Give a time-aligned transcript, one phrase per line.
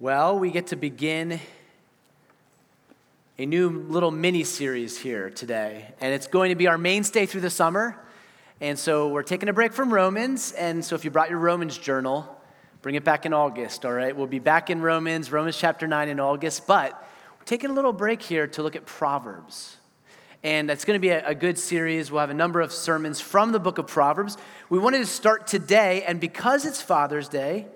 [0.00, 1.38] Well, we get to begin
[3.38, 7.42] a new little mini series here today, and it's going to be our mainstay through
[7.42, 7.96] the summer.
[8.60, 11.78] And so we're taking a break from Romans, and so if you brought your Romans
[11.78, 12.28] journal,
[12.82, 14.16] bring it back in August, all right?
[14.16, 16.92] We'll be back in Romans, Romans chapter 9 in August, but
[17.38, 19.76] we're taking a little break here to look at Proverbs.
[20.42, 22.10] And it's going to be a good series.
[22.10, 24.36] We'll have a number of sermons from the book of Proverbs.
[24.68, 27.68] We wanted to start today, and because it's Father's Day,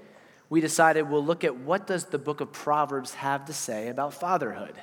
[0.51, 4.15] we decided we'll look at what does the book of Proverbs have to say about
[4.15, 4.75] fatherhood.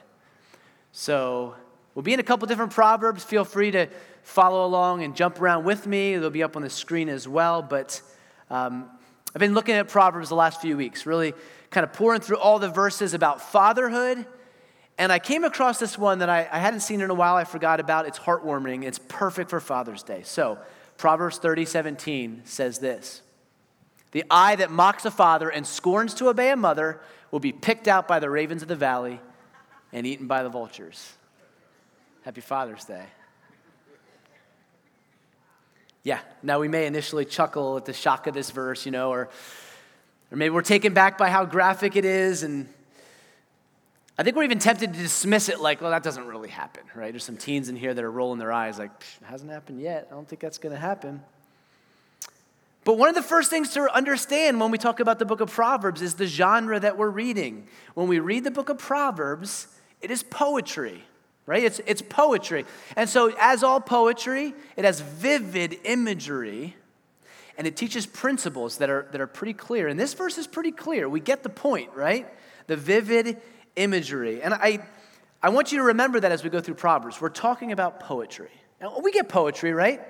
[0.92, 1.56] So
[1.94, 3.24] we'll be in a couple different proverbs.
[3.24, 3.88] Feel free to
[4.24, 6.18] follow along and jump around with me.
[6.18, 7.62] They'll be up on the screen as well.
[7.62, 8.02] But
[8.50, 8.90] um,
[9.34, 11.34] I've been looking at proverbs the last few weeks, really
[11.70, 14.26] kind of pouring through all the verses about fatherhood.
[14.98, 17.36] And I came across this one that I, I hadn't seen in a while.
[17.36, 18.06] I forgot about.
[18.06, 18.84] It's heartwarming.
[18.84, 20.22] It's perfect for Father's Day.
[20.24, 20.58] So
[20.98, 23.22] Proverbs 30, 17 says this.
[24.16, 27.02] The eye that mocks a father and scorns to obey a mother
[27.32, 29.20] will be picked out by the ravens of the valley
[29.92, 31.12] and eaten by the vultures.
[32.22, 33.04] Happy Father's Day.
[36.04, 39.28] Yeah, now we may initially chuckle at the shock of this verse, you know, or,
[40.32, 42.70] or maybe we're taken back by how graphic it is, and
[44.18, 47.12] I think we're even tempted to dismiss it like, well, that doesn't really happen, right?
[47.12, 48.92] There's some teens in here that are rolling their eyes like,
[49.26, 50.08] hasn't happened yet.
[50.10, 51.22] I don't think that's going to happen.
[52.86, 55.52] But one of the first things to understand when we talk about the book of
[55.52, 57.68] Proverbs is the genre that we're reading.
[57.96, 59.68] When we read the book of Proverbs,
[60.02, 61.04] it is poetry,
[61.48, 61.64] right?
[61.64, 62.64] It's, it's poetry.
[62.96, 66.76] And so, as all poetry, it has vivid imagery
[67.58, 69.88] and it teaches principles that are, that are pretty clear.
[69.88, 71.10] And this verse is pretty clear.
[71.10, 72.28] We get the point, right?
[72.68, 73.42] The vivid
[73.76, 74.44] imagery.
[74.44, 74.86] And I,
[75.42, 77.20] I want you to remember that as we go through Proverbs.
[77.20, 78.52] We're talking about poetry.
[78.80, 80.02] Now, we get poetry, right?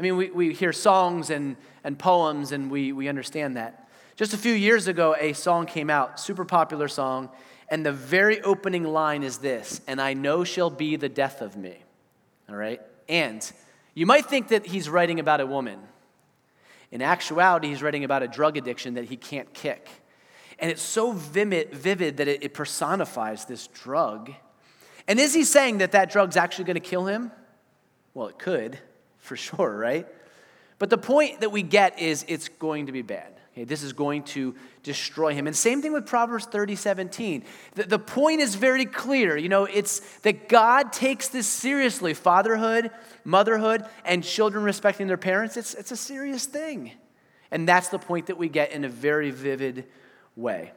[0.00, 3.86] I mean, we, we hear songs and, and poems and we, we understand that.
[4.16, 7.28] Just a few years ago, a song came out, super popular song,
[7.68, 11.54] and the very opening line is this And I know she'll be the death of
[11.54, 11.84] me.
[12.48, 12.80] All right?
[13.10, 13.52] And
[13.92, 15.78] you might think that he's writing about a woman.
[16.90, 19.86] In actuality, he's writing about a drug addiction that he can't kick.
[20.58, 21.72] And it's so vivid,
[22.16, 24.32] that it, it personifies this drug.
[25.06, 27.32] And is he saying that that drug's actually going to kill him?
[28.14, 28.78] Well, it could
[29.30, 30.08] for sure, right?
[30.80, 33.32] But the point that we get is it's going to be bad.
[33.52, 35.46] Okay, this is going to destroy him.
[35.46, 37.44] And same thing with Proverbs 30, 17.
[37.76, 39.36] The, the point is very clear.
[39.36, 42.90] You know, it's that God takes this seriously fatherhood,
[43.22, 45.56] motherhood, and children respecting their parents.
[45.56, 46.90] It's, it's a serious thing.
[47.52, 49.84] And that's the point that we get in a very vivid
[50.34, 50.72] way.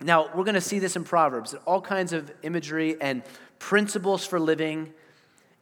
[0.00, 3.22] Now, we're going to see this in Proverbs, all kinds of imagery and
[3.58, 4.94] principles for living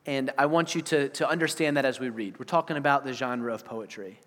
[0.07, 2.39] and I want you to, to understand that as we read.
[2.39, 4.21] We're talking about the genre of poetry.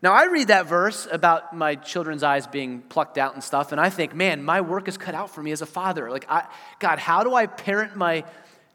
[0.00, 3.80] Now, I read that verse about my children's eyes being plucked out and stuff, and
[3.80, 6.08] I think, man, my work is cut out for me as a father.
[6.08, 6.46] Like, I,
[6.78, 8.24] God, how do I parent my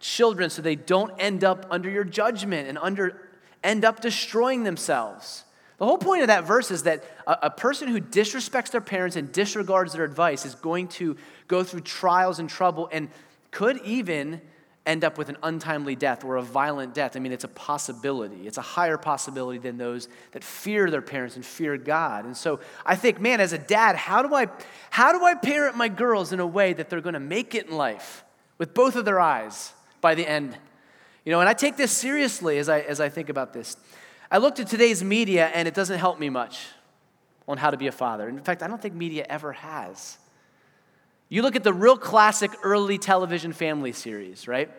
[0.02, 3.30] children so they don't end up under your judgment and under,
[3.64, 5.46] end up destroying themselves?
[5.78, 9.16] The whole point of that verse is that a, a person who disrespects their parents
[9.16, 11.16] and disregards their advice is going to
[11.48, 13.10] go through trials and trouble and
[13.52, 14.42] could even
[14.86, 17.16] end up with an untimely death or a violent death.
[17.16, 18.48] I mean, it's a possibility.
[18.48, 22.26] It's a higher possibility than those that fear their parents and fear God.
[22.26, 24.48] And so I think, man, as a dad, how do I
[24.90, 27.68] how do I parent my girls in a way that they're going to make it
[27.68, 28.24] in life
[28.58, 30.58] with both of their eyes by the end?
[31.24, 33.78] You know, and I take this seriously as I as I think about this.
[34.30, 36.68] I looked at today's media and it doesn't help me much
[37.48, 38.28] on how to be a father.
[38.28, 40.18] In fact, I don't think media ever has.
[41.34, 44.70] You look at the real classic early television family series, right?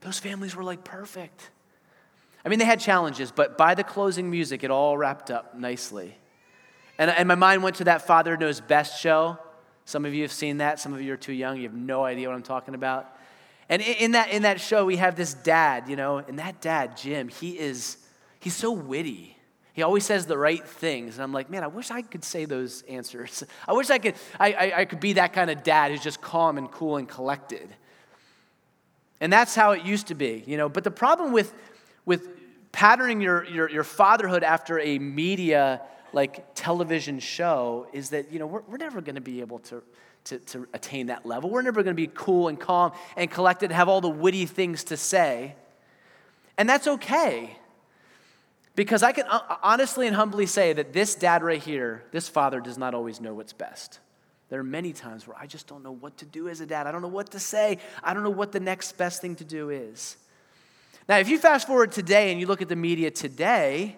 [0.00, 1.50] Those families were like perfect.
[2.44, 6.16] I mean, they had challenges, but by the closing music, it all wrapped up nicely.
[6.98, 9.38] And, and my mind went to that Father Knows Best show.
[9.84, 10.80] Some of you have seen that.
[10.80, 11.58] Some of you are too young.
[11.58, 13.16] You have no idea what I'm talking about.
[13.68, 16.96] And in that, in that show, we have this dad, you know, and that dad,
[16.96, 17.96] Jim, he is,
[18.40, 19.36] he's so witty.
[19.72, 21.14] He always says the right things.
[21.14, 23.42] And I'm like, man, I wish I could say those answers.
[23.68, 26.20] I wish I could, I, I, I could be that kind of dad who's just
[26.20, 27.68] calm and cool and collected.
[29.20, 30.68] And that's how it used to be, you know.
[30.68, 31.54] But the problem with,
[32.04, 32.28] with
[32.72, 35.80] patterning your, your, your fatherhood after a media
[36.12, 39.82] like television show is that, you know, we're, we're never going to be able to,
[40.24, 41.48] to, to attain that level.
[41.48, 44.44] We're never going to be cool and calm and collected and have all the witty
[44.44, 45.54] things to say.
[46.58, 47.56] And that's okay.
[48.74, 52.60] Because I can uh, honestly and humbly say that this dad right here, this father,
[52.60, 54.00] does not always know what's best.
[54.48, 56.86] There are many times where I just don't know what to do as a dad.
[56.86, 57.78] I don't know what to say.
[58.02, 60.16] I don't know what the next best thing to do is.
[61.08, 63.96] Now, if you fast forward today and you look at the media today,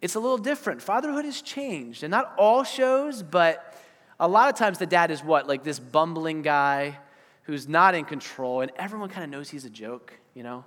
[0.00, 0.82] it's a little different.
[0.82, 2.02] Fatherhood has changed.
[2.02, 3.74] And not all shows, but
[4.20, 5.46] a lot of times the dad is what?
[5.48, 6.98] Like this bumbling guy
[7.44, 10.64] who's not in control, and everyone kind of knows he's a joke, you know?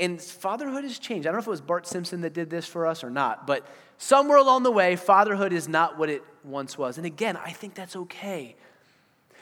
[0.00, 1.26] And fatherhood has changed.
[1.26, 3.46] I don't know if it was Bart Simpson that did this for us or not,
[3.46, 3.66] but
[3.98, 6.96] somewhere along the way, fatherhood is not what it once was.
[6.96, 8.56] And again, I think that's okay.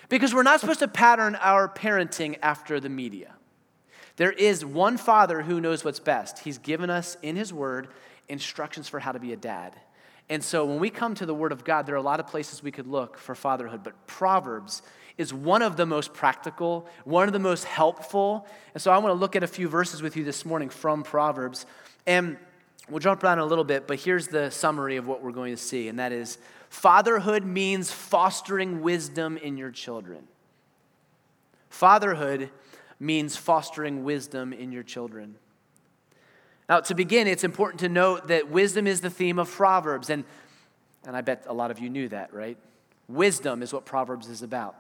[0.09, 3.35] Because we're not supposed to pattern our parenting after the media.
[4.17, 6.41] There is one father who knows what's best.
[6.41, 7.89] He's given us in his word
[8.29, 9.75] instructions for how to be a dad.
[10.29, 12.27] And so when we come to the word of God, there are a lot of
[12.27, 14.83] places we could look for fatherhood, but Proverbs
[15.19, 18.47] is one of the most practical, one of the most helpful.
[18.75, 21.03] And so I want to look at a few verses with you this morning from
[21.03, 21.67] Proverbs.
[22.07, 22.37] And
[22.89, 25.61] we'll jump around a little bit, but here's the summary of what we're going to
[25.61, 26.39] see, and that is
[26.69, 30.27] fatherhood means fostering wisdom in your children.
[31.71, 32.51] Fatherhood
[32.99, 35.37] means fostering wisdom in your children.
[36.69, 40.25] Now, to begin, it's important to note that wisdom is the theme of Proverbs, and,
[41.07, 42.57] and I bet a lot of you knew that, right?
[43.09, 44.77] Wisdom is what Proverbs is about.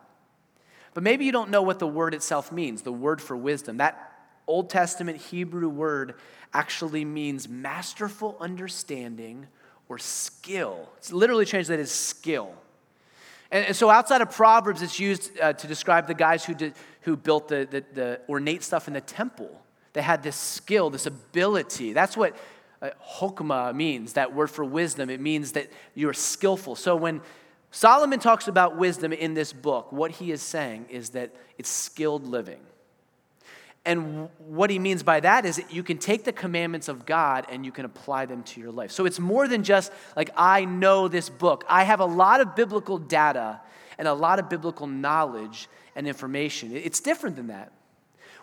[0.94, 3.78] But maybe you don't know what the word itself means, the word for wisdom.
[3.78, 4.12] That
[4.46, 6.14] Old Testament Hebrew word
[6.52, 9.46] actually means masterful understanding
[9.88, 10.88] or skill.
[10.98, 12.54] It's literally translated as skill.
[13.50, 17.16] And, so outside of Proverbs, it's used uh, to describe the guys who, did, who
[17.16, 19.60] built the, the, the, ornate stuff in the temple.
[19.92, 21.92] They had this skill, this ability.
[21.92, 22.34] That's what
[22.80, 25.10] uh, means, that word for wisdom.
[25.10, 26.76] It means that you're skillful.
[26.76, 27.20] So when
[27.72, 29.90] Solomon talks about wisdom in this book.
[29.92, 32.60] What he is saying is that it's skilled living.
[33.84, 37.46] And what he means by that is that you can take the commandments of God
[37.48, 38.92] and you can apply them to your life.
[38.92, 41.64] So it's more than just like, I know this book.
[41.66, 43.60] I have a lot of biblical data
[43.98, 45.66] and a lot of biblical knowledge
[45.96, 46.76] and information.
[46.76, 47.72] It's different than that.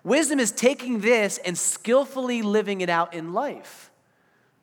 [0.04, 3.92] Wisdom is taking this and skillfully living it out in life.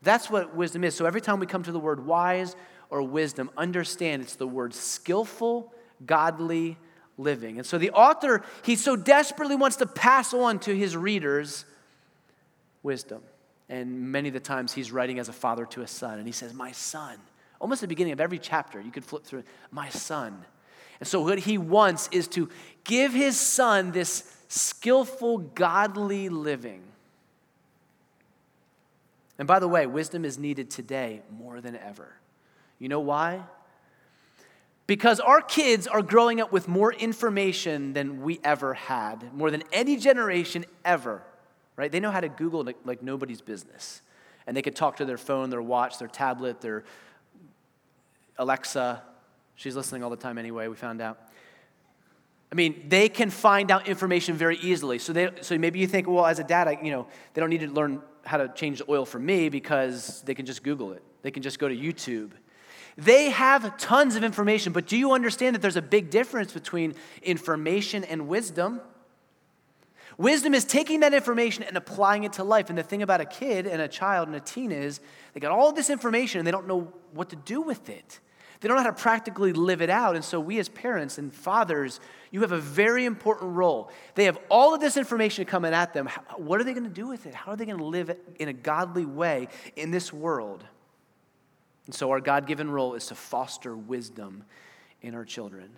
[0.02, 0.94] That's what wisdom is.
[0.94, 2.54] So every time we come to the word wise,
[2.90, 5.72] or wisdom, understand it's the word skillful,
[6.04, 6.76] godly
[7.18, 7.58] living.
[7.58, 11.64] And so the author, he so desperately wants to pass on to his readers
[12.82, 13.22] wisdom.
[13.68, 16.18] And many of the times he's writing as a father to a son.
[16.18, 17.18] And he says, My son.
[17.60, 20.44] Almost the beginning of every chapter, you could flip through, My son.
[21.00, 22.48] And so what he wants is to
[22.84, 26.82] give his son this skillful, godly living.
[29.38, 32.14] And by the way, wisdom is needed today more than ever.
[32.78, 33.42] You know why?
[34.86, 39.64] Because our kids are growing up with more information than we ever had, more than
[39.72, 41.22] any generation ever,
[41.76, 41.90] right?
[41.90, 44.00] They know how to Google like, nobody's business.
[44.46, 46.84] And they could talk to their phone, their watch, their tablet, their
[48.38, 49.02] Alexa.
[49.56, 51.18] She's listening all the time anyway, we found out.
[52.52, 55.00] I mean, they can find out information very easily.
[55.00, 57.50] So, they, so maybe you think, well, as a dad, I, you know, they don't
[57.50, 60.92] need to learn how to change the oil for me because they can just Google
[60.92, 61.02] it.
[61.22, 62.30] They can just go to YouTube
[62.96, 66.94] they have tons of information, but do you understand that there's a big difference between
[67.22, 68.80] information and wisdom?
[70.18, 72.70] Wisdom is taking that information and applying it to life.
[72.70, 75.00] And the thing about a kid and a child and a teen is
[75.34, 78.20] they got all this information and they don't know what to do with it.
[78.60, 80.14] They don't know how to practically live it out.
[80.16, 82.00] And so, we as parents and fathers,
[82.30, 83.90] you have a very important role.
[84.14, 86.08] They have all of this information coming at them.
[86.36, 87.34] What are they going to do with it?
[87.34, 90.64] How are they going to live in a godly way in this world?
[91.86, 94.44] And so, our God given role is to foster wisdom
[95.02, 95.70] in our children.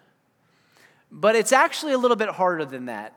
[1.11, 3.15] But it's actually a little bit harder than that.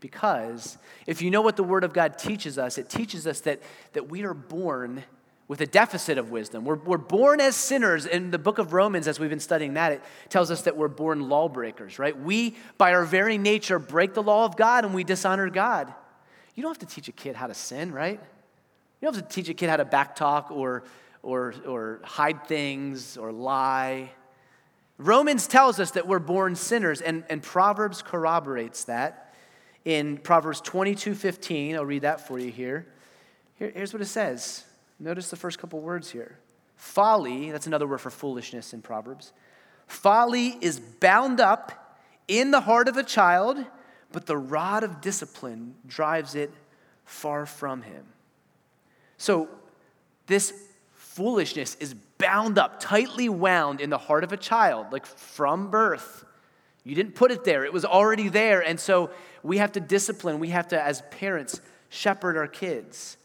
[0.00, 3.62] Because if you know what the Word of God teaches us, it teaches us that,
[3.94, 5.02] that we are born
[5.46, 6.64] with a deficit of wisdom.
[6.64, 8.06] We're, we're born as sinners.
[8.06, 10.88] In the book of Romans, as we've been studying that, it tells us that we're
[10.88, 12.18] born lawbreakers, right?
[12.18, 15.92] We, by our very nature, break the law of God and we dishonor God.
[16.54, 18.20] You don't have to teach a kid how to sin, right?
[19.00, 20.84] You don't have to teach a kid how to backtalk or
[21.24, 24.10] or, or hide things or lie.
[24.98, 29.34] Romans tells us that we're born sinners, and, and Proverbs corroborates that.
[29.84, 32.86] In Proverbs 22 15, I'll read that for you here.
[33.56, 33.72] here.
[33.74, 34.64] Here's what it says.
[34.98, 36.38] Notice the first couple words here.
[36.76, 39.32] Folly, that's another word for foolishness in Proverbs.
[39.86, 43.62] Folly is bound up in the heart of a child,
[44.12, 46.50] but the rod of discipline drives it
[47.04, 48.04] far from him.
[49.18, 49.48] So,
[50.26, 50.54] this
[51.14, 56.24] foolishness is bound up, tightly wound in the heart of a child, like from birth.
[56.82, 58.60] You didn't put it there, it was already there.
[58.60, 59.10] And so
[59.42, 63.16] we have to discipline, we have to, as parents, shepherd our kids.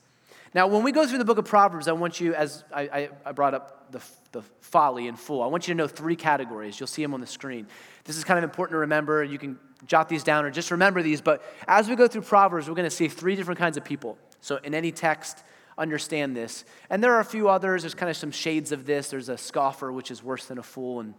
[0.53, 3.31] Now, when we go through the book of Proverbs, I want you, as I, I
[3.31, 6.79] brought up the, the folly in full, I want you to know three categories.
[6.79, 7.67] You'll see them on the screen.
[8.03, 9.23] This is kind of important to remember.
[9.23, 11.21] You can jot these down or just remember these.
[11.21, 14.17] But as we go through Proverbs, we're going to see three different kinds of people.
[14.41, 15.43] So, in any text,
[15.79, 16.65] understand this.
[16.89, 17.81] And there are a few others.
[17.81, 19.09] There's kind of some shades of this.
[19.09, 21.13] There's a scoffer, which is worse than a fool, and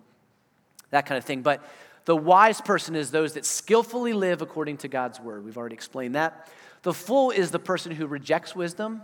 [0.90, 1.42] that kind of thing.
[1.42, 1.64] But
[2.04, 5.44] the wise person is those that skillfully live according to God's word.
[5.44, 6.48] We've already explained that.
[6.82, 9.02] The fool is the person who rejects wisdom,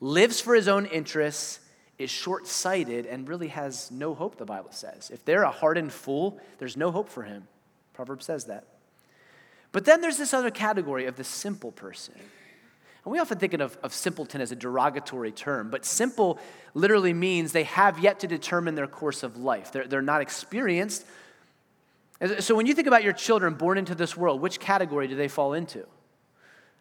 [0.00, 1.60] lives for his own interests,
[1.98, 5.10] is short sighted, and really has no hope, the Bible says.
[5.12, 7.48] If they're a hardened fool, there's no hope for him.
[7.94, 8.64] Proverbs says that.
[9.72, 12.14] But then there's this other category of the simple person.
[13.06, 16.40] And we often think of, of simpleton as a derogatory term, but simple
[16.74, 19.70] literally means they have yet to determine their course of life.
[19.70, 21.06] They're, they're not experienced.
[22.40, 25.28] So when you think about your children born into this world, which category do they
[25.28, 25.86] fall into?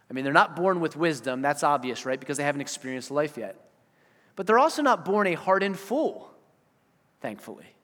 [0.10, 2.20] I mean, they're not born with wisdom, that's obvious, right?
[2.20, 3.55] Because they haven't experienced life yet.
[4.36, 6.32] But they're also not born a hardened fool,
[7.22, 7.75] thankfully.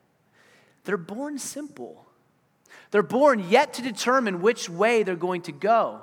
[0.86, 2.08] They're born simple.
[2.90, 6.02] They're born yet to determine which way they're going to go.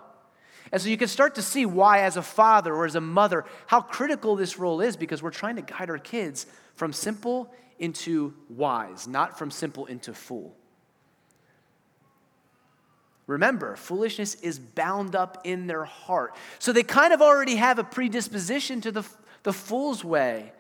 [0.71, 3.45] And so you can start to see why, as a father or as a mother,
[3.67, 8.35] how critical this role is because we're trying to guide our kids from simple into
[8.49, 10.55] wise, not from simple into fool.
[13.27, 16.35] Remember, foolishness is bound up in their heart.
[16.59, 19.05] So they kind of already have a predisposition to the,
[19.43, 20.53] the fool's way.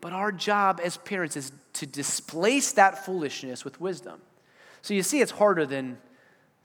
[0.00, 4.20] But our job as parents is to displace that foolishness with wisdom.
[4.82, 5.98] So you see, it's harder than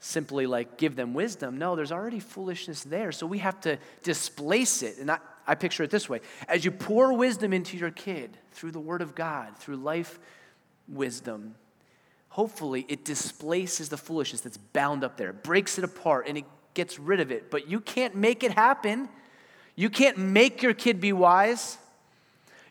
[0.04, 1.58] simply like give them wisdom.
[1.58, 3.12] No, there's already foolishness there.
[3.12, 4.98] So we have to displace it.
[4.98, 8.72] And I, I picture it this way as you pour wisdom into your kid through
[8.72, 10.18] the Word of God, through life
[10.88, 11.54] wisdom,
[12.30, 16.44] hopefully it displaces the foolishness that's bound up there, breaks it apart, and it
[16.74, 17.48] gets rid of it.
[17.48, 19.08] But you can't make it happen.
[19.76, 21.78] You can't make your kid be wise.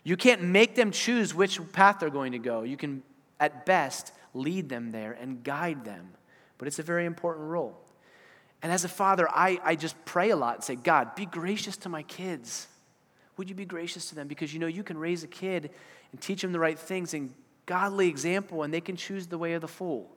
[0.04, 2.62] You can't make them choose which path they're going to go.
[2.62, 3.02] You can,
[3.40, 6.10] at best, lead them there and guide them.
[6.62, 7.76] But it's a very important role.
[8.62, 11.76] And as a father, I, I just pray a lot and say, God, be gracious
[11.78, 12.68] to my kids.
[13.36, 14.28] Would you be gracious to them?
[14.28, 15.70] Because you know, you can raise a kid
[16.12, 17.34] and teach them the right things and
[17.66, 20.08] godly example and they can choose the way of the fool.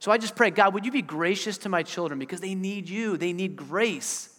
[0.00, 2.88] So I just pray, God, would you be gracious to my children because they need
[2.88, 4.36] you, they need grace.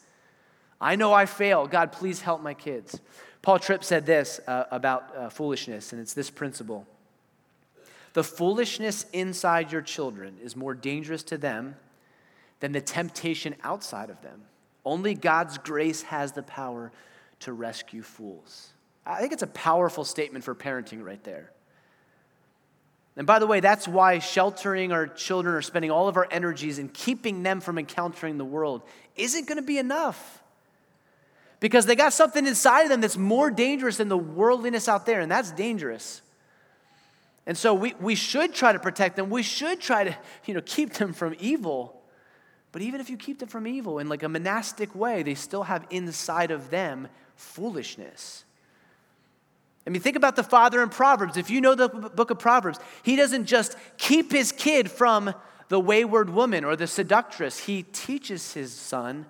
[0.81, 1.67] I know I fail.
[1.67, 2.99] God, please help my kids.
[3.41, 6.85] Paul Tripp said this uh, about uh, foolishness, and it's this principle
[8.15, 11.75] The foolishness inside your children is more dangerous to them
[12.61, 14.43] than the temptation outside of them.
[14.85, 16.93] Only God's grace has the power
[17.41, 18.69] to rescue fools.
[19.05, 21.51] I think it's a powerful statement for parenting right there.
[23.17, 26.79] And by the way, that's why sheltering our children or spending all of our energies
[26.79, 28.83] in keeping them from encountering the world
[29.17, 30.41] isn't going to be enough.
[31.59, 35.19] Because they got something inside of them that's more dangerous than the worldliness out there,
[35.19, 36.21] and that's dangerous.
[37.47, 39.29] And so we, we should try to protect them.
[39.29, 42.01] We should try to, you know, keep them from evil.
[42.71, 45.63] But even if you keep them from evil in like a monastic way, they still
[45.63, 48.45] have inside of them foolishness.
[49.85, 51.37] I mean, think about the father in Proverbs.
[51.37, 55.33] If you know the book of Proverbs, he doesn't just keep his kid from
[55.67, 59.25] the wayward woman or the seductress, he teaches his son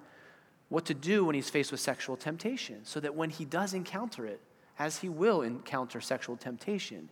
[0.70, 4.26] what to do when he's faced with sexual temptation so that when he does encounter
[4.26, 4.42] it,
[4.78, 7.10] as he will encounter sexual temptation,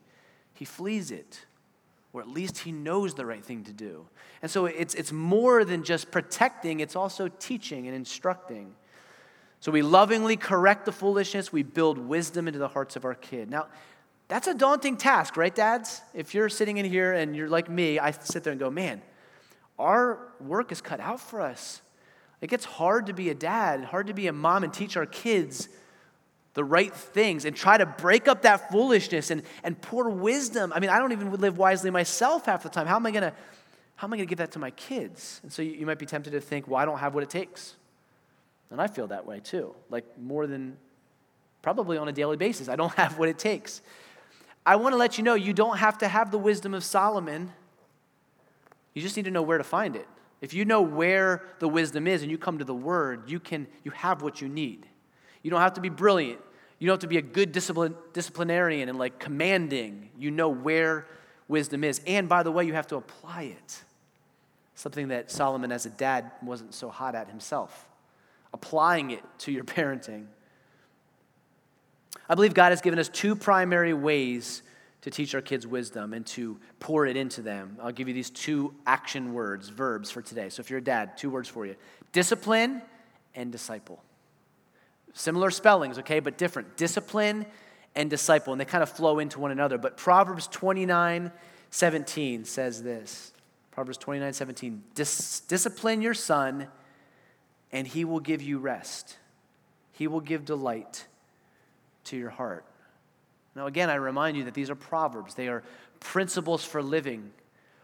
[0.54, 1.46] he flees it,
[2.14, 4.06] or at least he knows the right thing to do.
[4.42, 8.76] And so it's, it's more than just protecting, it's also teaching and instructing.
[9.60, 13.50] So we lovingly correct the foolishness, we build wisdom into the hearts of our kid.
[13.50, 13.68] Now,
[14.28, 16.02] that's a daunting task, right, dads?
[16.14, 19.02] If you're sitting in here and you're like me, I sit there and go, man,
[19.80, 21.82] our work is cut out for us.
[22.42, 25.06] It gets hard to be a dad, hard to be a mom and teach our
[25.06, 25.70] kids
[26.54, 30.72] the right things and try to break up that foolishness and, and pour wisdom.
[30.74, 32.86] I mean, I don't even live wisely myself half the time.
[32.86, 33.34] How am I gonna,
[33.96, 35.40] how am I gonna give that to my kids?
[35.44, 37.30] And so you, you might be tempted to think, well, I don't have what it
[37.30, 37.76] takes.
[38.70, 40.78] And I feel that way too, like more than
[41.62, 42.70] probably on a daily basis.
[42.70, 43.82] I don't have what it takes.
[44.66, 47.52] I want to let you know you don't have to have the wisdom of Solomon.
[48.94, 50.08] You just need to know where to find it.
[50.40, 53.66] If you know where the wisdom is and you come to the word, you can
[53.84, 54.86] you have what you need.
[55.44, 56.40] You don't have to be brilliant.
[56.80, 60.10] You don't have to be a good discipline, disciplinarian and like commanding.
[60.18, 61.06] You know where
[61.48, 62.02] wisdom is.
[62.08, 63.84] And by the way, you have to apply it.
[64.76, 67.88] Something that Solomon as a dad wasn't so hot at himself
[68.54, 70.26] applying it to your parenting.
[72.30, 74.62] I believe God has given us two primary ways
[75.02, 77.78] to teach our kids wisdom and to pour it into them.
[77.82, 80.48] I'll give you these two action words, verbs for today.
[80.48, 81.76] So if you're a dad, two words for you
[82.14, 82.82] discipline
[83.36, 84.02] and disciple.
[85.14, 86.76] Similar spellings, okay, but different.
[86.76, 87.46] Discipline
[87.96, 89.78] and disciple, and they kind of flow into one another.
[89.78, 91.32] But Proverbs 29
[91.70, 93.32] 17 says this
[93.72, 96.68] Proverbs 29 17, Dis- discipline your son
[97.72, 99.18] and he will give you rest.
[99.92, 101.08] He will give delight
[102.06, 102.66] to your heart.
[103.56, 105.64] Now, again, I remind you that these are proverbs, they are
[106.00, 107.32] principles for living.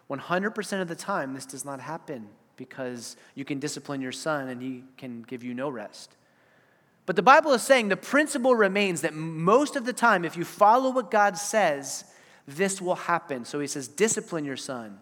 [0.10, 4.62] 100% of the time, this does not happen because you can discipline your son and
[4.62, 6.16] he can give you no rest.
[7.10, 10.46] But the Bible is saying the principle remains that most of the time, if you
[10.46, 12.06] follow what God says,
[12.48, 13.46] this will happen.
[13.46, 15.00] So he says, discipline your son,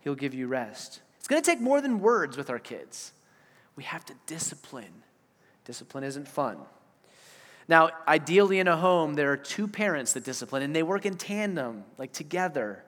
[0.00, 1.00] he'll give you rest.
[1.18, 3.12] It's going to take more than words with our kids.
[3.76, 5.04] We have to discipline.
[5.64, 6.58] Discipline isn't fun.
[7.66, 11.16] Now, ideally in a home, there are two parents that discipline and they work in
[11.16, 12.84] tandem, like together.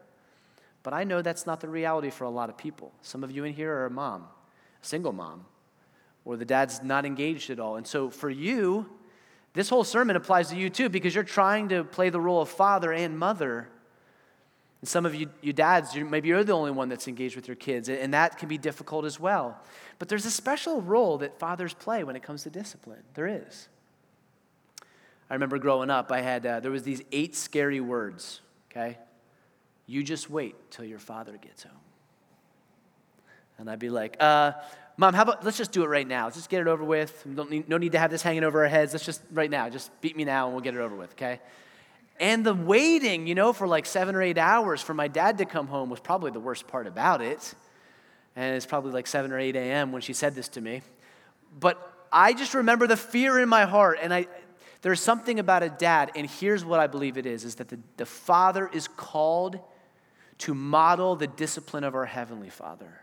[0.82, 2.92] But I know that's not the reality for a lot of people.
[3.00, 4.26] Some of you in here are a mom,
[4.82, 5.46] a single mom,
[6.25, 7.76] or the dad's not engaged at all.
[7.76, 8.88] And so for you,
[9.52, 12.49] this whole sermon applies to you too because you're trying to play the role of
[12.49, 13.69] father and mother.
[14.81, 17.49] And some of you, you dads, you, maybe you're the only one that's engaged with
[17.49, 19.59] your kids, and that can be difficult as well.
[19.99, 23.02] But there's a special role that fathers play when it comes to discipline.
[23.14, 23.69] There is.
[25.31, 28.40] I remember growing up, I had, uh, there was these eight scary words,
[28.71, 28.99] okay?
[29.87, 31.73] You just wait till your father gets home.
[33.57, 34.52] And I'd be like, uh,
[34.96, 36.24] Mom, how about let's just do it right now?
[36.24, 37.26] Let's just get it over with.
[37.26, 38.92] Need, no need to have this hanging over our heads.
[38.92, 41.40] Let's just right now, just beat me now and we'll get it over with, okay?
[42.20, 45.44] And the waiting, you know, for like seven or eight hours for my dad to
[45.44, 47.54] come home was probably the worst part about it.
[48.36, 49.92] And it's probably like 7 or 8 a.m.
[49.92, 50.82] when she said this to me.
[51.58, 51.78] But
[52.12, 53.98] I just remember the fear in my heart.
[54.02, 54.26] And I,
[54.82, 57.78] there's something about a dad, and here's what I believe it is, is that the,
[57.96, 59.58] the father is called
[60.38, 63.00] to model the discipline of our Heavenly Father.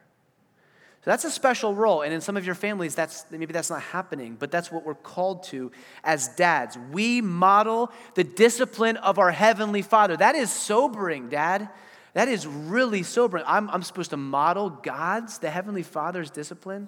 [1.03, 2.03] So that's a special role.
[2.03, 4.93] And in some of your families, that's, maybe that's not happening, but that's what we're
[4.93, 5.72] called to
[6.03, 6.77] as dads.
[6.91, 10.15] We model the discipline of our Heavenly Father.
[10.15, 11.70] That is sobering, Dad.
[12.13, 13.43] That is really sobering.
[13.48, 16.88] I'm, I'm supposed to model God's, the Heavenly Father's discipline.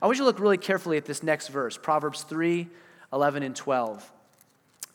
[0.00, 2.68] I want you to look really carefully at this next verse, Proverbs 3
[3.12, 4.10] 11 and 12.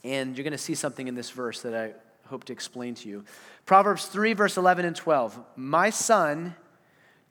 [0.04, 1.94] And you're going to see something in this verse that I
[2.28, 3.24] hope to explain to you.
[3.66, 5.40] Proverbs 3, verse 11 and 12.
[5.56, 6.56] My son,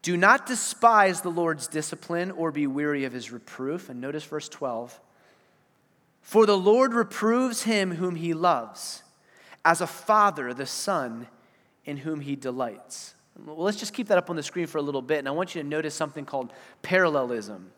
[0.06, 3.88] do not despise the Lord's discipline or be weary of his reproof.
[3.88, 5.00] And notice verse 12.
[6.22, 9.02] For the Lord reproves him whom he loves,
[9.64, 11.26] as a father the son
[11.84, 13.16] in whom he delights.
[13.44, 15.18] Well, let's just keep that up on the screen for a little bit.
[15.18, 17.72] And I want you to notice something called parallelism.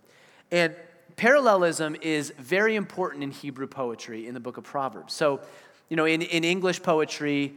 [0.51, 0.77] And
[1.17, 5.15] parallelism is very important in Hebrew poetry in the book of Proverbs.
[5.15, 5.41] So,
[5.89, 7.57] you know, in, in English poetry,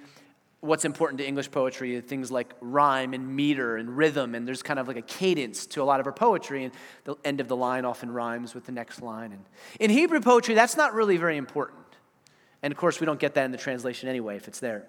[0.62, 4.62] what's important to English poetry are things like rhyme and meter and rhythm, and there's
[4.62, 7.48] kind of like a cadence to a lot of our poetry, and the end of
[7.48, 9.34] the line often rhymes with the next line.
[9.34, 9.44] And
[9.80, 11.80] in Hebrew poetry, that's not really very important.
[12.62, 14.86] And of course, we don't get that in the translation anyway if it's there.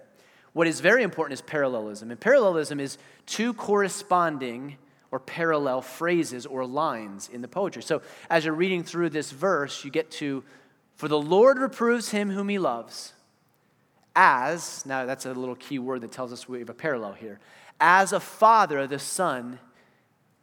[0.52, 2.11] What is very important is parallelism.
[2.11, 4.76] And parallelism is two corresponding
[5.11, 7.82] or parallel phrases or lines in the poetry.
[7.82, 10.44] So as you're reading through this verse, you get to,
[10.96, 13.14] For the Lord reproves him whom he loves
[14.14, 17.40] as, now that's a little key word that tells us we have a parallel here,
[17.81, 19.59] as a father, the son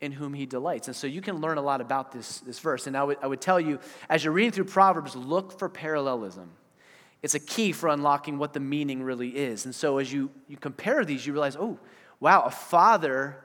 [0.02, 0.88] in whom he delights.
[0.88, 2.88] And so you can learn a lot about this, this verse.
[2.88, 3.80] And I would, I would tell you,
[4.10, 6.50] as you're reading through Proverbs, look for parallelism.
[7.22, 9.66] It's a key for unlocking what the meaning really is.
[9.66, 11.78] And so as you, you compare these, you realize, oh,
[12.20, 13.44] wow, a father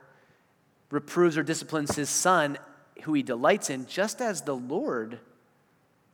[0.91, 2.57] reproves or disciplines his son
[3.03, 5.19] who he delights in, just as the Lord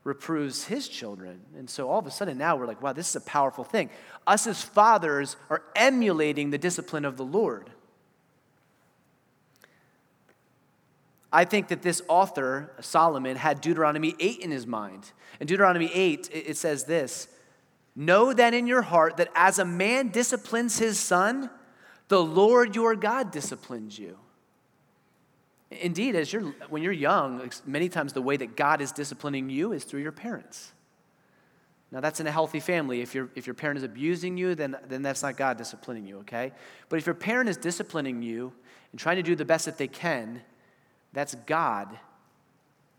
[0.04, 1.40] reproves his children.
[1.56, 3.90] And so all of a sudden now we're like, wow, this is a powerful thing.
[4.26, 7.70] Us as fathers are emulating the discipline of the Lord.
[11.32, 15.12] I think that this author, Solomon, had Deuteronomy 8 in his mind.
[15.38, 17.28] In Deuteronomy 8, it says this
[17.94, 21.50] Know then in your heart that as a man disciplines his son,
[22.08, 24.18] the Lord your God disciplines you.
[25.70, 29.72] Indeed, as you're, when you're young, many times the way that God is disciplining you
[29.72, 30.72] is through your parents.
[31.92, 33.00] Now, that's in a healthy family.
[33.00, 36.18] If, your if your parent is abusing you, then, then that's not God disciplining you,
[36.18, 36.52] okay?
[36.88, 38.52] But if your parent is disciplining you
[38.92, 40.42] and trying to do the best that they can,
[41.12, 41.98] that's God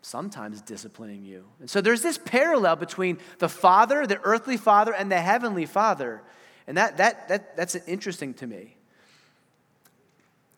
[0.02, 1.46] sometimes disciplining you.
[1.60, 6.22] And so there's this parallel between the Father, the earthly Father, and the heavenly Father.
[6.68, 8.76] And that, that, that, that's interesting to me.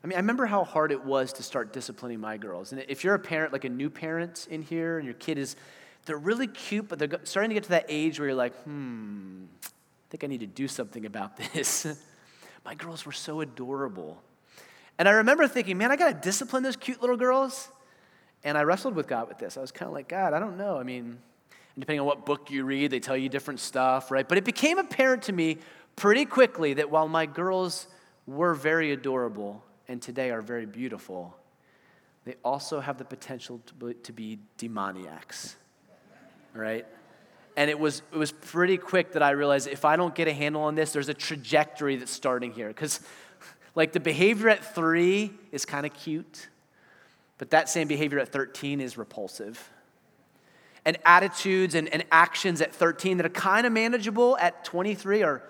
[0.03, 2.73] I mean, I remember how hard it was to start disciplining my girls.
[2.73, 5.55] And if you're a parent, like a new parent in here, and your kid is,
[6.05, 9.43] they're really cute, but they're starting to get to that age where you're like, hmm,
[9.63, 9.67] I
[10.09, 11.87] think I need to do something about this.
[12.65, 14.21] my girls were so adorable.
[14.99, 17.69] And I remember thinking, man, I got to discipline those cute little girls.
[18.43, 19.55] And I wrestled with God with this.
[19.55, 20.77] I was kind of like, God, I don't know.
[20.77, 21.17] I mean,
[21.79, 24.27] depending on what book you read, they tell you different stuff, right?
[24.27, 25.59] But it became apparent to me
[25.95, 27.87] pretty quickly that while my girls
[28.27, 31.35] were very adorable, and today are very beautiful,
[32.25, 35.55] they also have the potential to be, to be demoniacs,
[36.53, 36.85] right?
[37.55, 40.33] And it was, it was pretty quick that I realized if I don't get a
[40.33, 42.69] handle on this, there's a trajectory that's starting here.
[42.69, 42.99] Because
[43.75, 46.47] Like the behavior at three is kind of cute,
[47.37, 49.69] but that same behavior at 13 is repulsive.
[50.85, 55.41] And attitudes and, and actions at 13 that are kind of manageable at 23 are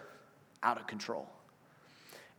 [0.62, 1.28] out of control.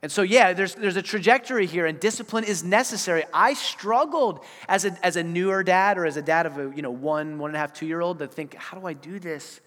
[0.05, 3.25] And so, yeah, there's, there's a trajectory here, and discipline is necessary.
[3.33, 6.83] I struggled as a, as a newer dad or as a dad of a you
[6.83, 9.19] know, one, one and a half, two year old to think, how do I do
[9.19, 9.63] this?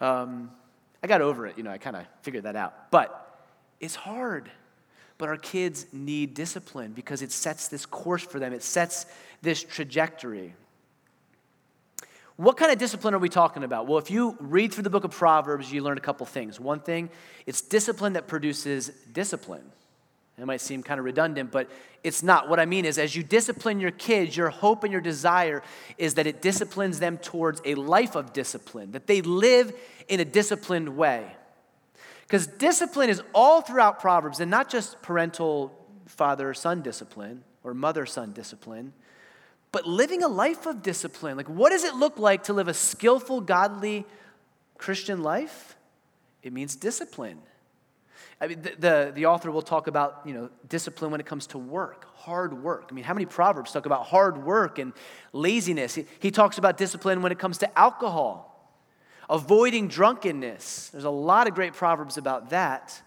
[0.00, 0.50] Um,
[1.04, 2.90] I got over it, you know, I kind of figured that out.
[2.90, 3.46] But
[3.78, 4.50] it's hard.
[5.18, 9.06] But our kids need discipline because it sets this course for them, it sets
[9.40, 10.52] this trajectory.
[12.40, 13.86] What kind of discipline are we talking about?
[13.86, 16.58] Well, if you read through the book of Proverbs, you learn a couple things.
[16.58, 17.10] One thing,
[17.44, 19.70] it's discipline that produces discipline.
[20.38, 21.68] It might seem kind of redundant, but
[22.02, 22.48] it's not.
[22.48, 25.62] What I mean is, as you discipline your kids, your hope and your desire
[25.98, 29.74] is that it disciplines them towards a life of discipline, that they live
[30.08, 31.30] in a disciplined way.
[32.22, 38.06] Because discipline is all throughout Proverbs, and not just parental father son discipline or mother
[38.06, 38.94] son discipline,
[39.72, 41.36] but living a life of discipline.
[41.36, 44.04] Like, what does it look like to live a skillful, godly
[44.78, 45.76] Christian life?
[46.42, 47.38] It means discipline.
[48.40, 51.46] I mean, the, the, the, author will talk about, you know, discipline when it comes
[51.48, 52.88] to work, hard work.
[52.90, 54.94] I mean, how many Proverbs talk about hard work and
[55.34, 55.94] laziness?
[55.94, 58.72] He, he talks about discipline when it comes to alcohol,
[59.28, 60.88] avoiding drunkenness.
[60.88, 63.02] There's a lot of great Proverbs about that.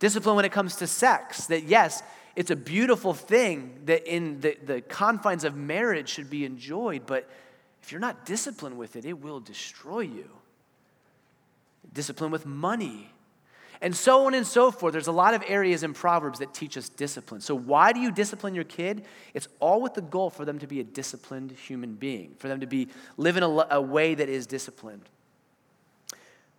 [0.00, 2.02] Discipline when it comes to sex, that yes,
[2.36, 7.28] it's a beautiful thing that in the, the confines of marriage should be enjoyed, but
[7.82, 10.28] if you're not disciplined with it, it will destroy you.
[11.92, 13.10] Discipline with money,
[13.80, 14.92] and so on and so forth.
[14.92, 17.40] There's a lot of areas in Proverbs that teach us discipline.
[17.40, 19.04] So, why do you discipline your kid?
[19.34, 22.60] It's all with the goal for them to be a disciplined human being, for them
[22.60, 25.08] to be living a, a way that is disciplined.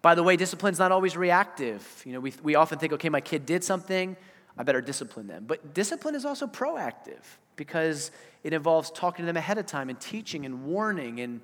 [0.02, 2.02] By the way, discipline's not always reactive.
[2.06, 4.18] You know, we, we often think, okay, my kid did something,
[4.58, 5.46] I better discipline them.
[5.48, 7.22] But discipline is also proactive
[7.56, 8.12] because
[8.44, 11.42] it involves talking to them ahead of time and teaching and warning and,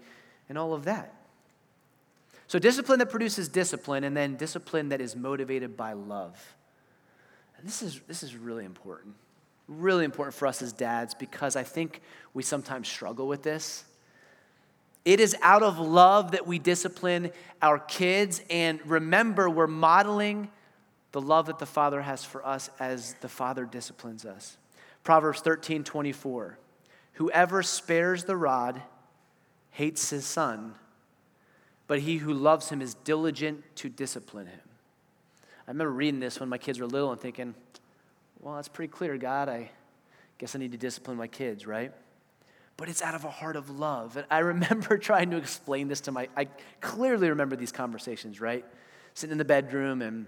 [0.50, 1.14] and all of that.
[2.48, 6.56] So, discipline that produces discipline, and then discipline that is motivated by love.
[7.58, 9.16] And this is, this is really important.
[9.68, 12.02] Really important for us as dads because I think
[12.34, 13.84] we sometimes struggle with this.
[15.04, 20.50] It is out of love that we discipline our kids, and remember, we're modeling
[21.12, 24.58] the love that the Father has for us as the Father disciplines us.
[25.04, 26.58] Proverbs 13 24.
[27.14, 28.82] Whoever spares the rod
[29.72, 30.76] hates his son,
[31.88, 34.60] but he who loves him is diligent to discipline him.
[35.68, 37.56] I remember reading this when my kids were little and thinking,
[38.40, 39.50] well, that's pretty clear, God.
[39.50, 39.72] I
[40.38, 41.92] guess I need to discipline my kids, right?
[42.78, 44.18] But it's out of a heart of love.
[44.18, 46.46] And I remember trying to explain this to my, I
[46.82, 48.64] clearly remember these conversations, right?
[49.14, 50.28] Sitting in the bedroom and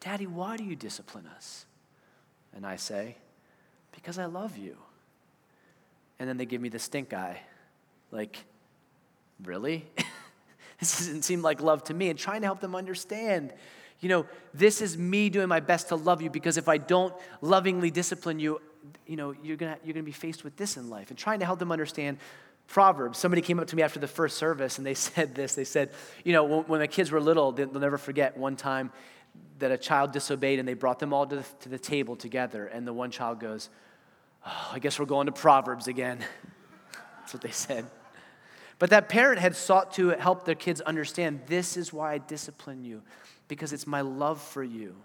[0.00, 1.66] Daddy, why do you discipline us?
[2.54, 3.16] And I say,
[3.92, 4.76] Because I love you.
[6.18, 7.40] And then they give me the stink eye.
[8.10, 8.44] Like,
[9.42, 9.86] really?
[10.80, 12.10] this doesn't seem like love to me.
[12.10, 13.52] And trying to help them understand,
[14.00, 17.14] you know, this is me doing my best to love you because if I don't
[17.40, 18.60] lovingly discipline you,
[19.06, 21.10] you know, you're gonna, you're gonna be faced with this in life.
[21.10, 22.18] And trying to help them understand
[22.66, 23.18] Proverbs.
[23.18, 25.54] Somebody came up to me after the first service and they said this.
[25.54, 25.90] They said,
[26.24, 28.92] you know, when, when my kids were little, they'll never forget one time
[29.60, 32.66] that a child disobeyed and they brought them all to the, to the table together.
[32.66, 33.70] And the one child goes,
[34.46, 36.18] oh, I guess we're going to Proverbs again.
[37.20, 37.86] That's what they said.
[38.78, 42.82] But that parent had sought to help their kids understand this is why I discipline
[42.82, 43.02] you,
[43.46, 44.96] because it's my love for you.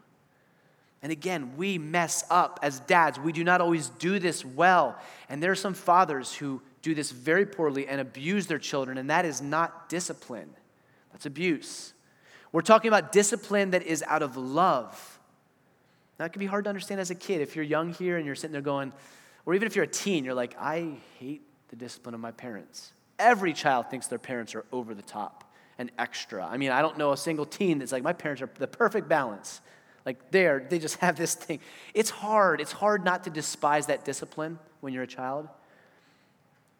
[1.01, 3.19] And again, we mess up as dads.
[3.19, 4.97] We do not always do this well.
[5.29, 9.09] And there are some fathers who do this very poorly and abuse their children, and
[9.09, 10.49] that is not discipline,
[11.11, 11.94] that's abuse.
[12.51, 15.19] We're talking about discipline that is out of love.
[16.17, 17.41] That can be hard to understand as a kid.
[17.41, 18.93] If you're young here and you're sitting there going,
[19.45, 22.93] or even if you're a teen, you're like, I hate the discipline of my parents.
[23.19, 25.43] Every child thinks their parents are over the top
[25.77, 26.45] and extra.
[26.45, 29.09] I mean, I don't know a single teen that's like, my parents are the perfect
[29.09, 29.61] balance.
[30.05, 31.59] Like, there, they just have this thing.
[31.93, 32.61] It's hard.
[32.61, 35.49] It's hard not to despise that discipline when you're a child.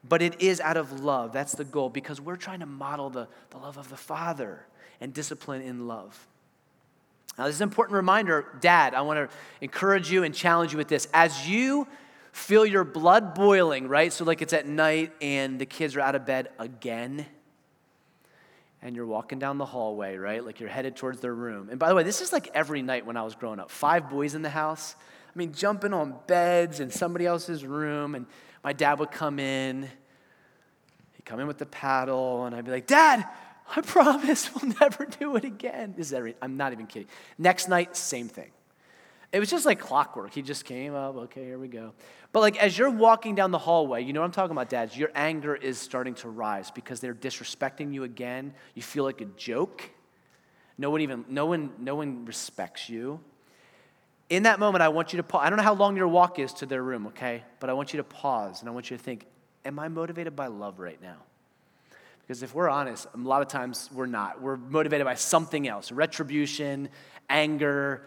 [0.08, 1.34] But it is out of love.
[1.34, 4.66] That's the goal because we're trying to model the, the love of the Father
[5.02, 6.28] and discipline in love.
[7.38, 8.94] Now, this is an important reminder, Dad.
[8.94, 11.08] I want to encourage you and challenge you with this.
[11.14, 11.88] As you
[12.32, 14.12] feel your blood boiling, right?
[14.12, 17.26] So, like it's at night and the kids are out of bed again,
[18.82, 20.46] and you're walking down the hallway, right?
[20.46, 21.70] Like you're headed towards their room.
[21.70, 23.72] And by the way, this is like every night when I was growing up.
[23.72, 24.96] Five boys in the house.
[25.36, 28.26] I mean, jumping on beds in somebody else's room, and
[28.64, 29.84] my dad would come in.
[31.14, 33.28] He'd come in with the paddle, and I'd be like, Dad,
[33.74, 35.96] I promise we'll never do it again.
[35.98, 37.08] Is every, I'm not even kidding.
[37.38, 38.52] Next night, same thing.
[39.32, 40.34] it was just like clockwork.
[40.34, 41.94] He just came up, okay, here we go.
[42.32, 44.96] But like as you're walking down the hallway, you know what I'm talking about, dads?
[44.96, 48.54] Your anger is starting to rise because they're disrespecting you again.
[48.76, 49.90] You feel like a joke.
[50.78, 53.20] No one even, no one, no one respects you.
[54.30, 55.42] In that moment, I want you to pause.
[55.46, 57.44] I don't know how long your walk is to their room, okay?
[57.60, 59.26] But I want you to pause and I want you to think,
[59.64, 61.18] am I motivated by love right now?
[62.26, 64.42] Because if we're honest, a lot of times we're not.
[64.42, 66.90] We're motivated by something else retribution,
[67.30, 68.02] anger,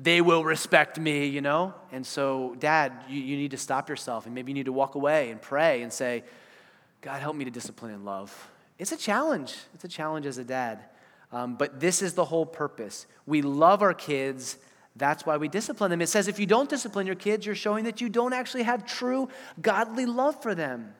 [0.00, 1.74] they will respect me, you know?
[1.90, 4.94] And so, Dad, you, you need to stop yourself and maybe you need to walk
[4.94, 6.22] away and pray and say,
[7.00, 8.48] God, help me to discipline and love.
[8.78, 9.56] It's a challenge.
[9.74, 10.84] It's a challenge as a dad.
[11.32, 13.06] Um, but this is the whole purpose.
[13.26, 14.56] We love our kids.
[14.96, 16.00] That's why we discipline them.
[16.00, 18.86] It says if you don't discipline your kids, you're showing that you don't actually have
[18.86, 19.28] true
[19.60, 20.94] godly love for them.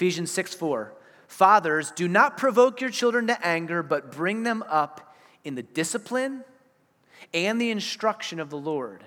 [0.00, 0.94] Ephesians 6 4.
[1.28, 6.42] Fathers, do not provoke your children to anger, but bring them up in the discipline
[7.34, 9.04] and the instruction of the Lord.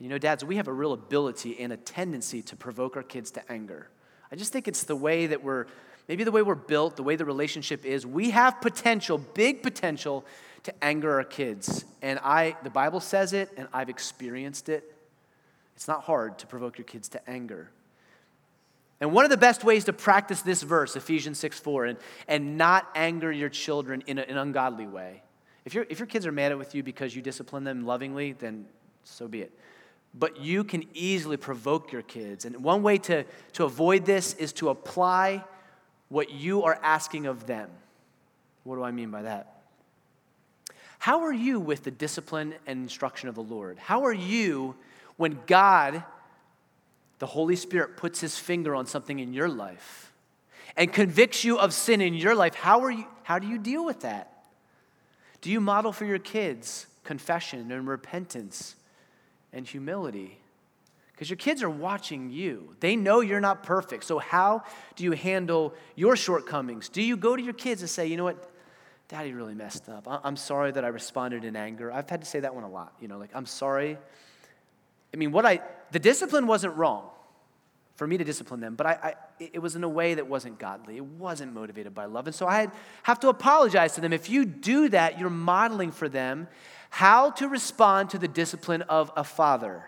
[0.00, 3.30] You know, dads, we have a real ability and a tendency to provoke our kids
[3.30, 3.88] to anger.
[4.32, 5.66] I just think it's the way that we're,
[6.08, 8.04] maybe the way we're built, the way the relationship is.
[8.04, 10.24] We have potential, big potential,
[10.64, 11.84] to anger our kids.
[12.02, 14.92] And I, the Bible says it, and I've experienced it.
[15.76, 17.70] It's not hard to provoke your kids to anger.
[19.00, 22.56] And one of the best ways to practice this verse, Ephesians 6 4, and, and
[22.56, 25.22] not anger your children in a, an ungodly way,
[25.64, 28.32] if, you if your kids are mad at with you because you discipline them lovingly,
[28.32, 28.66] then
[29.04, 29.52] so be it.
[30.14, 32.44] But you can easily provoke your kids.
[32.44, 35.44] And one way to, to avoid this is to apply
[36.08, 37.68] what you are asking of them.
[38.64, 39.56] What do I mean by that?
[40.98, 43.78] How are you with the discipline and instruction of the Lord?
[43.78, 44.74] How are you
[45.16, 46.02] when God,
[47.18, 50.12] the Holy Spirit, puts his finger on something in your life
[50.76, 52.54] and convicts you of sin in your life?
[52.54, 54.44] How, are you, how do you deal with that?
[55.40, 58.74] Do you model for your kids confession and repentance
[59.52, 60.38] and humility?
[61.12, 62.74] Because your kids are watching you.
[62.80, 64.04] They know you're not perfect.
[64.04, 64.64] So, how
[64.96, 66.90] do you handle your shortcomings?
[66.90, 68.50] Do you go to your kids and say, you know what?
[69.08, 70.06] Daddy really messed up.
[70.24, 71.92] I'm sorry that I responded in anger.
[71.92, 72.92] I've had to say that one a lot.
[73.00, 73.96] You know, like, I'm sorry.
[75.14, 75.60] I mean, what I,
[75.92, 77.10] the discipline wasn't wrong
[77.96, 80.58] for me to discipline them, but I, I, it was in a way that wasn't
[80.58, 80.96] godly.
[80.96, 82.26] It wasn't motivated by love.
[82.26, 82.68] And so I
[83.04, 84.12] have to apologize to them.
[84.12, 86.46] If you do that, you're modeling for them
[86.90, 89.84] how to respond to the discipline of a father.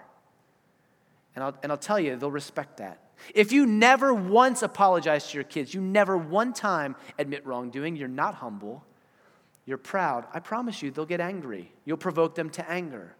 [1.34, 3.00] And I'll, and I'll tell you, they'll respect that.
[3.34, 8.08] If you never once apologize to your kids, you never one time admit wrongdoing, you're
[8.08, 8.84] not humble,
[9.66, 11.70] you're proud, I promise you, they'll get angry.
[11.84, 13.14] You'll provoke them to anger.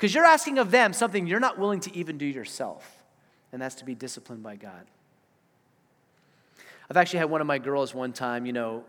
[0.00, 3.04] Because you're asking of them something you're not willing to even do yourself
[3.52, 4.86] and that's to be disciplined by God.
[6.88, 8.84] I've actually had one of my girls one time, you know,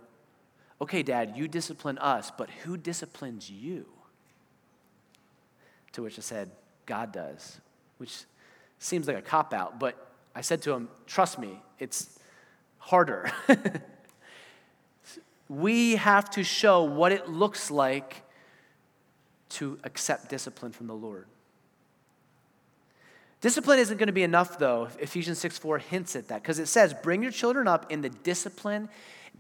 [0.80, 3.88] okay, dad, you discipline us, but who disciplines you?
[5.92, 6.50] To which I said,
[6.86, 7.60] God does,
[7.98, 8.24] which
[8.80, 12.18] seems like a cop out, but I said to him, trust me, it's
[12.78, 13.30] harder.
[15.50, 18.24] we have to show what it looks like
[19.52, 21.28] to accept discipline from the Lord.
[23.42, 24.88] Discipline isn't going to be enough, though.
[25.00, 28.10] Ephesians 6 4 hints at that because it says, Bring your children up in the
[28.10, 28.88] discipline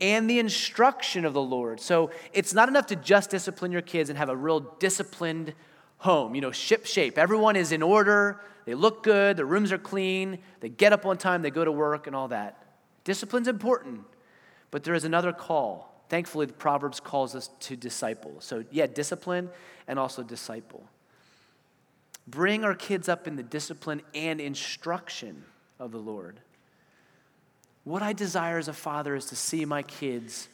[0.02, 1.80] and the instruction of the Lord.
[1.80, 5.54] So it's not enough to just discipline your kids and have a real disciplined
[5.98, 7.20] home, you know, ship shape.
[7.20, 11.18] Everyone is in order, they look good, their rooms are clean, they get up on
[11.18, 12.58] time, they go to work, and all that.
[13.04, 14.02] Discipline's important,
[14.72, 15.91] but there is another call.
[16.12, 18.34] Thankfully, the Proverbs calls us to disciple.
[18.40, 19.50] So, yeah, discipline
[19.88, 20.84] and also disciple
[22.28, 25.44] bring our kids up in the discipline and instruction
[25.80, 26.42] of the Lord.
[27.86, 30.50] What I desire as a father is to see my kids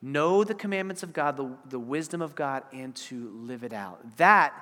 [0.00, 4.16] know the commandments of God, the, the wisdom of God, and to live it out.
[4.18, 4.54] That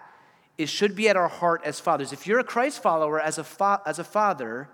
[0.57, 2.14] it should be at our heart as fathers.
[2.14, 4.70] If you're a Christ follower, as a, fa- as a father,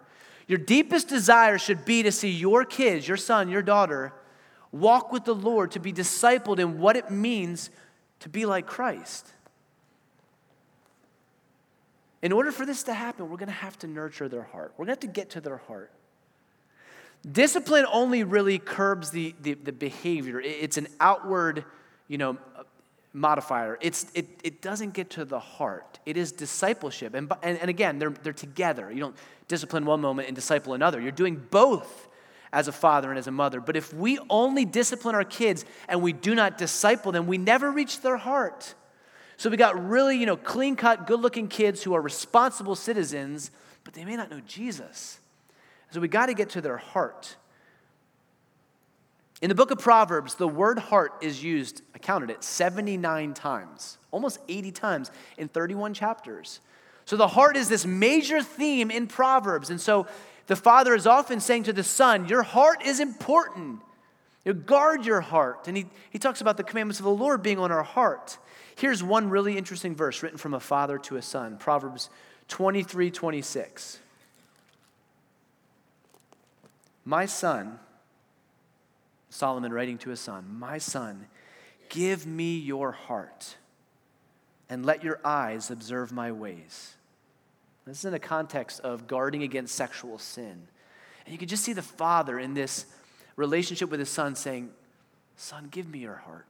[0.46, 4.12] your deepest desire should be to see your kids, your son, your daughter,
[4.72, 7.70] walk with the Lord, to be discipled in what it means
[8.20, 9.26] to be like Christ.
[12.22, 14.72] In order for this to happen, we're going to have to nurture their heart.
[14.76, 15.90] We're going to have to get to their heart.
[17.30, 20.40] Discipline only really curbs the, the, the behavior.
[20.40, 21.64] It's an outward,
[22.08, 22.36] you know,
[23.12, 23.78] modifier.
[23.80, 25.98] It's, it, it doesn't get to the heart.
[26.04, 27.14] It is discipleship.
[27.14, 28.92] And, and, and again, they're, they're together.
[28.92, 29.16] You don't
[29.48, 31.00] discipline one moment and disciple another.
[31.00, 32.08] You're doing both
[32.56, 33.60] as a father and as a mother.
[33.60, 37.70] But if we only discipline our kids and we do not disciple them, we never
[37.70, 38.74] reach their heart.
[39.36, 43.50] So we got really, you know, clean cut, good looking kids who are responsible citizens,
[43.84, 45.20] but they may not know Jesus.
[45.90, 47.36] So we got to get to their heart.
[49.42, 53.98] In the book of Proverbs, the word heart is used, I counted it, 79 times,
[54.10, 56.60] almost 80 times in 31 chapters.
[57.04, 59.68] So the heart is this major theme in Proverbs.
[59.68, 60.06] And so
[60.46, 63.80] the father is often saying to the son, Your heart is important.
[64.44, 65.66] You know, guard your heart.
[65.66, 68.38] And he, he talks about the commandments of the Lord being on our heart.
[68.76, 72.10] Here's one really interesting verse written from a father to a son Proverbs
[72.48, 73.98] 23 26.
[77.04, 77.78] My son,
[79.30, 81.26] Solomon writing to his son, My son,
[81.88, 83.56] give me your heart
[84.68, 86.94] and let your eyes observe my ways.
[87.86, 90.68] This is in the context of guarding against sexual sin.
[91.24, 92.86] And you can just see the father in this
[93.36, 94.70] relationship with his son saying,
[95.36, 96.46] Son, give me your heart.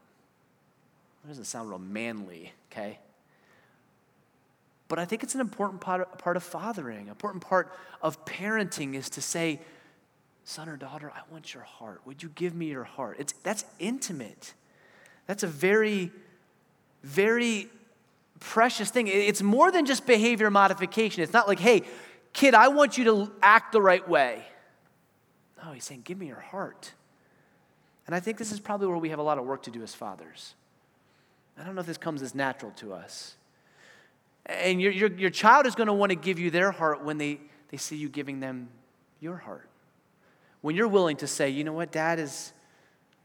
[1.23, 2.99] That doesn't sound real manly, okay?
[4.89, 9.11] But I think it's an important part, of fathering, an important part of parenting is
[9.11, 9.61] to say,
[10.45, 12.01] son or daughter, I want your heart.
[12.05, 13.17] Would you give me your heart?
[13.19, 14.55] It's, that's intimate.
[15.27, 16.13] That's a very,
[17.03, 17.69] very
[18.41, 19.09] precious thing.
[19.09, 21.23] It's more than just behavior modification.
[21.23, 21.83] It's not like, hey,
[22.33, 24.43] kid, I want you to act the right way.
[25.63, 26.93] No, he's saying, give me your heart.
[28.07, 29.83] And I think this is probably where we have a lot of work to do
[29.83, 30.55] as fathers.
[31.59, 33.37] I don't know if this comes as natural to us.
[34.45, 37.19] And your, your, your child is going to want to give you their heart when
[37.19, 38.69] they, they see you giving them
[39.21, 39.69] your heart.
[40.61, 42.53] When you're willing to say, you know what, dad is,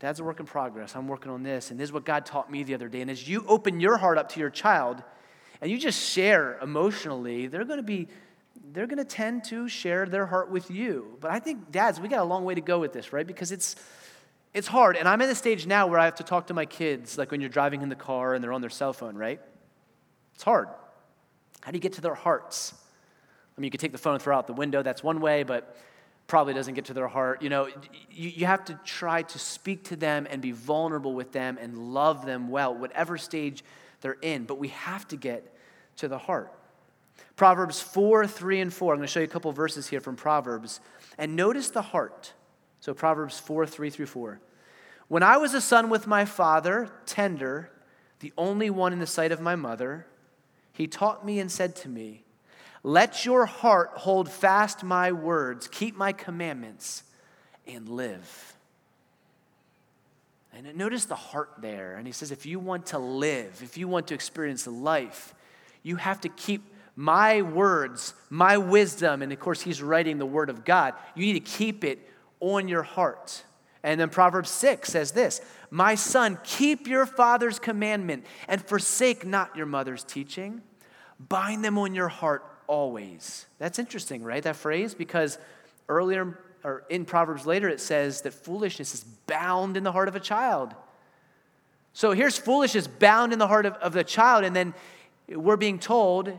[0.01, 0.95] dad's a work in progress.
[0.95, 1.69] I'm working on this.
[1.69, 3.01] And this is what God taught me the other day.
[3.01, 5.03] And as you open your heart up to your child
[5.61, 8.07] and you just share emotionally, they're going to be,
[8.73, 11.17] they're going to tend to share their heart with you.
[11.21, 13.27] But I think, dads, we got a long way to go with this, right?
[13.27, 13.75] Because it's,
[14.55, 14.97] it's hard.
[14.97, 17.29] And I'm at the stage now where I have to talk to my kids, like
[17.29, 19.39] when you're driving in the car and they're on their cell phone, right?
[20.33, 20.67] It's hard.
[21.61, 22.73] How do you get to their hearts?
[23.55, 25.43] I mean, you could take the phone and throw out the window, that's one way,
[25.43, 25.77] but
[26.31, 27.41] probably doesn't get to their heart.
[27.41, 27.67] You know,
[28.09, 31.93] you, you have to try to speak to them and be vulnerable with them and
[31.93, 33.65] love them well, whatever stage
[33.99, 34.45] they're in.
[34.45, 35.53] But we have to get
[35.97, 36.49] to the heart.
[37.35, 38.93] Proverbs 4, 3, and 4.
[38.93, 40.79] I'm going to show you a couple verses here from Proverbs.
[41.17, 42.31] And notice the heart.
[42.79, 44.39] So, Proverbs 4, 3 through 4.
[45.09, 47.71] When I was a son with my father, tender,
[48.21, 50.07] the only one in the sight of my mother,
[50.71, 52.23] he taught me and said to me,
[52.83, 57.03] Let your heart hold fast my words, keep my commandments,
[57.67, 58.55] and live.
[60.53, 61.95] And notice the heart there.
[61.95, 65.33] And he says, if you want to live, if you want to experience life,
[65.83, 66.63] you have to keep
[66.95, 69.21] my words, my wisdom.
[69.21, 70.93] And of course, he's writing the word of God.
[71.15, 71.99] You need to keep it
[72.39, 73.43] on your heart.
[73.83, 79.55] And then Proverbs 6 says this My son, keep your father's commandment and forsake not
[79.55, 80.61] your mother's teaching.
[81.19, 83.45] Bind them on your heart always.
[83.59, 84.43] That's interesting, right?
[84.43, 85.37] That phrase, because
[85.89, 90.15] earlier or in Proverbs later it says that foolishness is bound in the heart of
[90.15, 90.73] a child.
[91.93, 94.73] So here's foolishness bound in the heart of, of the child, and then
[95.27, 96.37] we're being told,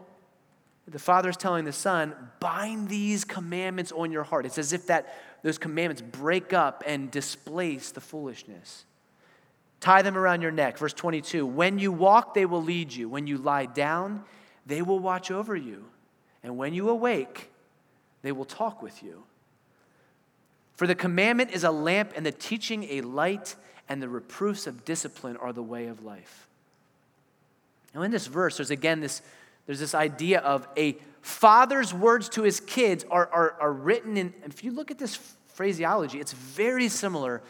[0.89, 4.47] the father's telling the son, bind these commandments on your heart.
[4.47, 8.85] It's as if that those commandments break up and displace the foolishness.
[9.81, 10.79] Tie them around your neck.
[10.79, 13.09] Verse 22 When you walk, they will lead you.
[13.09, 14.25] When you lie down,
[14.65, 15.85] they will watch over you.
[16.43, 17.51] And when you awake,
[18.23, 19.25] they will talk with you.
[20.75, 23.55] For the commandment is a lamp, and the teaching a light,
[23.89, 26.49] and the reproofs of discipline are the way of life.
[27.95, 29.23] Now, in this verse, there's again this,
[29.67, 34.35] there's this idea of a father's words to his kids are, are, are written in,
[34.45, 35.17] if you look at this
[35.49, 37.43] phraseology, it's very similar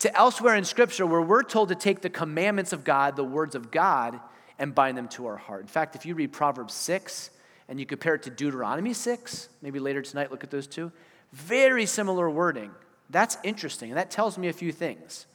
[0.00, 3.54] to elsewhere in Scripture where we're told to take the commandments of God, the words
[3.54, 4.20] of God,
[4.58, 5.62] and bind them to our heart.
[5.62, 7.30] In fact, if you read Proverbs 6
[7.68, 10.92] and you compare it to Deuteronomy 6, maybe later tonight look at those two,
[11.32, 12.70] very similar wording.
[13.10, 15.26] That's interesting, and that tells me a few things.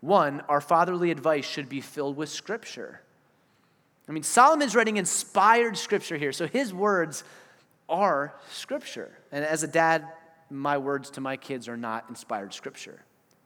[0.00, 3.02] One, our fatherly advice should be filled with Scripture.
[4.08, 7.24] I mean, Solomon's writing inspired Scripture here, so his words
[7.88, 9.10] are Scripture.
[9.30, 10.06] And as a dad,
[10.50, 13.02] my words to my kids are not inspired Scripture.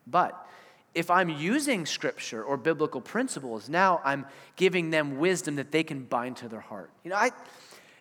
[0.07, 0.47] But
[0.95, 4.27] if I'm using scripture or biblical principles, now I'm
[4.57, 6.91] giving them wisdom that they can bind to their heart.
[7.03, 7.31] You know, I,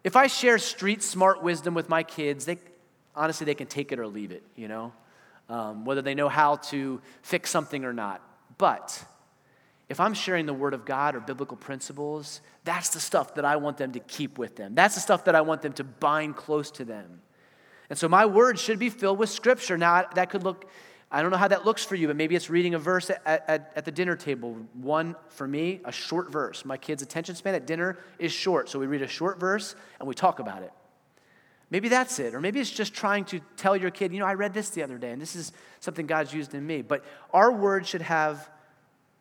[0.04, 2.58] if I share street smart wisdom with my kids, they,
[3.16, 4.92] honestly, they can take it or leave it, you know,
[5.50, 8.22] um, whether they know how to fix something or not.
[8.58, 9.04] But
[9.90, 13.56] if I'm sharing the Word of God or biblical principles, that's the stuff that I
[13.58, 14.76] want them to keep with them.
[14.76, 17.22] That's the stuff that I want them to bind close to them.
[17.90, 19.78] And so my words should be filled with Scripture.
[19.78, 20.70] Now, that could look
[21.14, 23.22] I don't know how that looks for you, but maybe it's reading a verse at,
[23.26, 24.58] at, at, the dinner table.
[24.74, 26.66] One, for me, a short verse.
[26.66, 30.08] My kids' attention span at dinner is short, so we read a short verse and
[30.08, 30.74] we talk about it.
[31.70, 32.34] Maybe that's it.
[32.34, 34.82] Or maybe it's just trying to tell your kid, you know, I read this the
[34.82, 35.52] other day and this is
[35.82, 36.82] something God's used in me.
[36.82, 38.50] But our words should have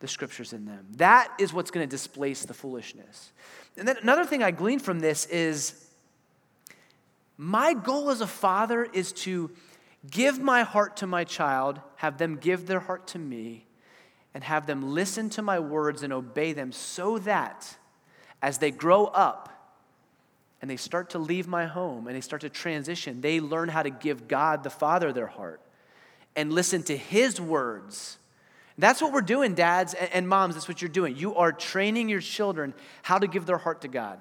[0.01, 0.87] the scriptures in them.
[0.97, 3.33] That is what's going to displace the foolishness.
[3.77, 5.89] And then another thing I glean from this is
[7.37, 9.51] my goal as a father is to
[10.11, 13.67] give my heart to my child, have them give their heart to me,
[14.35, 17.77] and have them listen to my words and obey them so that
[18.41, 19.49] as they grow up
[20.61, 23.83] and they start to leave my home and they start to transition, they learn how
[23.83, 25.61] to give God the Father their heart
[26.35, 28.19] and listen to His words.
[28.79, 30.55] That's what we're doing, dads and moms.
[30.55, 31.17] That's what you're doing.
[31.17, 32.73] You are training your children
[33.03, 34.19] how to give their heart to God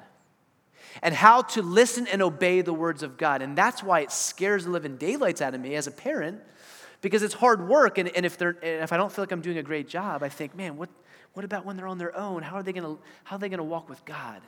[1.02, 3.42] and how to listen and obey the words of God.
[3.42, 6.42] And that's why it scares the living daylights out of me as a parent
[7.02, 7.98] because it's hard work.
[7.98, 10.24] And, and if, they're, and if I don't feel like I'm doing a great job,
[10.24, 10.90] I think, man, what,
[11.34, 12.44] what about when they're on their own?
[12.44, 13.00] How are they going
[13.58, 14.42] to walk with God?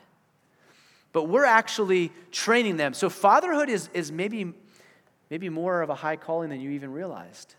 [1.11, 2.93] But we're actually training them.
[2.93, 4.53] So fatherhood is, is maybe,
[5.29, 7.55] maybe more of a high calling than you even realized.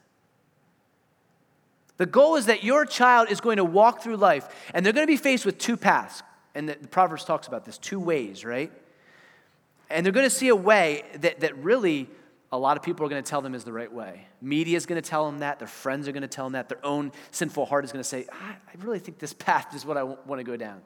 [1.96, 5.06] The goal is that your child is going to walk through life and they're going
[5.06, 6.22] to be faced with two paths.
[6.54, 8.72] And the, the Proverbs talks about this two ways, right?
[9.90, 12.08] And they're going to see a way that, that really
[12.52, 14.26] a lot of people are going to tell them is the right way.
[14.40, 15.58] Media is going to tell them that.
[15.58, 16.68] Their friends are going to tell them that.
[16.68, 19.96] Their own sinful heart is going to say, I, really think this path is what
[19.96, 20.76] I want to go down.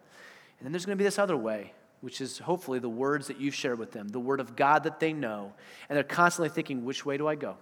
[0.58, 3.38] And then there's going to be this other way, which is hopefully the words that
[3.38, 5.52] you've shared with them, the word of God that they know.
[5.88, 7.56] And they're constantly thinking, which way do I go?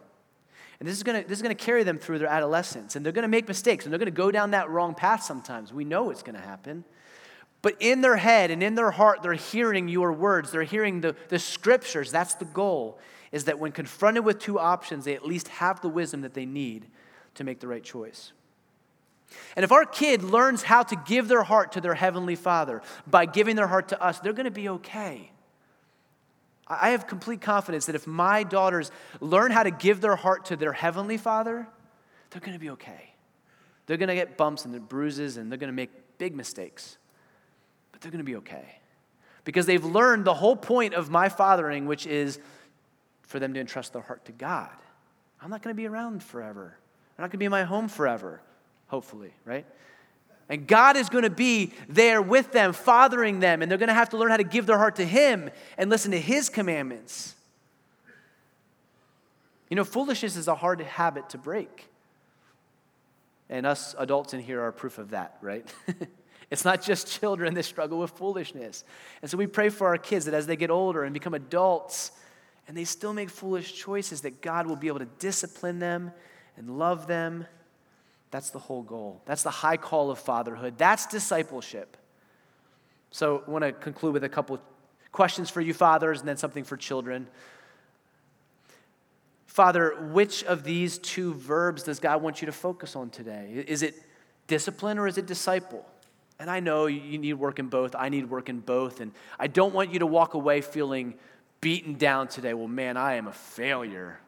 [0.78, 2.96] And this is going to, this is going to carry them through their adolescence.
[2.96, 5.22] And they're going to make mistakes and they're going to go down that wrong path
[5.22, 5.72] sometimes.
[5.72, 6.84] We know it's going to happen.
[7.66, 10.52] But in their head and in their heart, they're hearing your words.
[10.52, 12.12] They're hearing the, the scriptures.
[12.12, 12.96] That's the goal
[13.32, 16.46] is that when confronted with two options, they at least have the wisdom that they
[16.46, 16.86] need
[17.34, 18.30] to make the right choice.
[19.56, 23.26] And if our kid learns how to give their heart to their Heavenly Father by
[23.26, 25.32] giving their heart to us, they're going to be okay.
[26.68, 30.56] I have complete confidence that if my daughters learn how to give their heart to
[30.56, 31.66] their Heavenly Father,
[32.30, 33.14] they're going to be okay.
[33.86, 36.98] They're going to get bumps and bruises and they're going to make big mistakes,
[38.06, 38.78] they're going to be okay.
[39.44, 42.38] Because they've learned the whole point of my fathering, which is
[43.22, 44.70] for them to entrust their heart to God.
[45.42, 46.76] I'm not going to be around forever.
[47.18, 48.40] I'm not going to be in my home forever,
[48.86, 49.66] hopefully, right?
[50.48, 53.94] And God is going to be there with them, fathering them, and they're going to
[53.94, 57.34] have to learn how to give their heart to Him and listen to His commandments.
[59.68, 61.88] You know, foolishness is a hard habit to break.
[63.50, 65.66] And us adults in here are proof of that, right?
[66.50, 68.84] it's not just children that struggle with foolishness.
[69.22, 72.12] And so we pray for our kids that as they get older and become adults,
[72.68, 76.12] and they still make foolish choices, that God will be able to discipline them
[76.56, 77.46] and love them.
[78.30, 79.22] That's the whole goal.
[79.24, 80.76] That's the high call of fatherhood.
[80.76, 81.96] That's discipleship.
[83.10, 84.60] So I want to conclude with a couple
[85.12, 87.28] questions for you, fathers, and then something for children.
[89.46, 93.64] Father, which of these two verbs does God want you to focus on today?
[93.66, 93.94] Is it
[94.48, 95.86] discipline or is it disciple?
[96.38, 97.94] And I know you need work in both.
[97.94, 99.00] I need work in both.
[99.00, 101.14] And I don't want you to walk away feeling
[101.60, 104.20] beaten down today, well, man, I am a failure.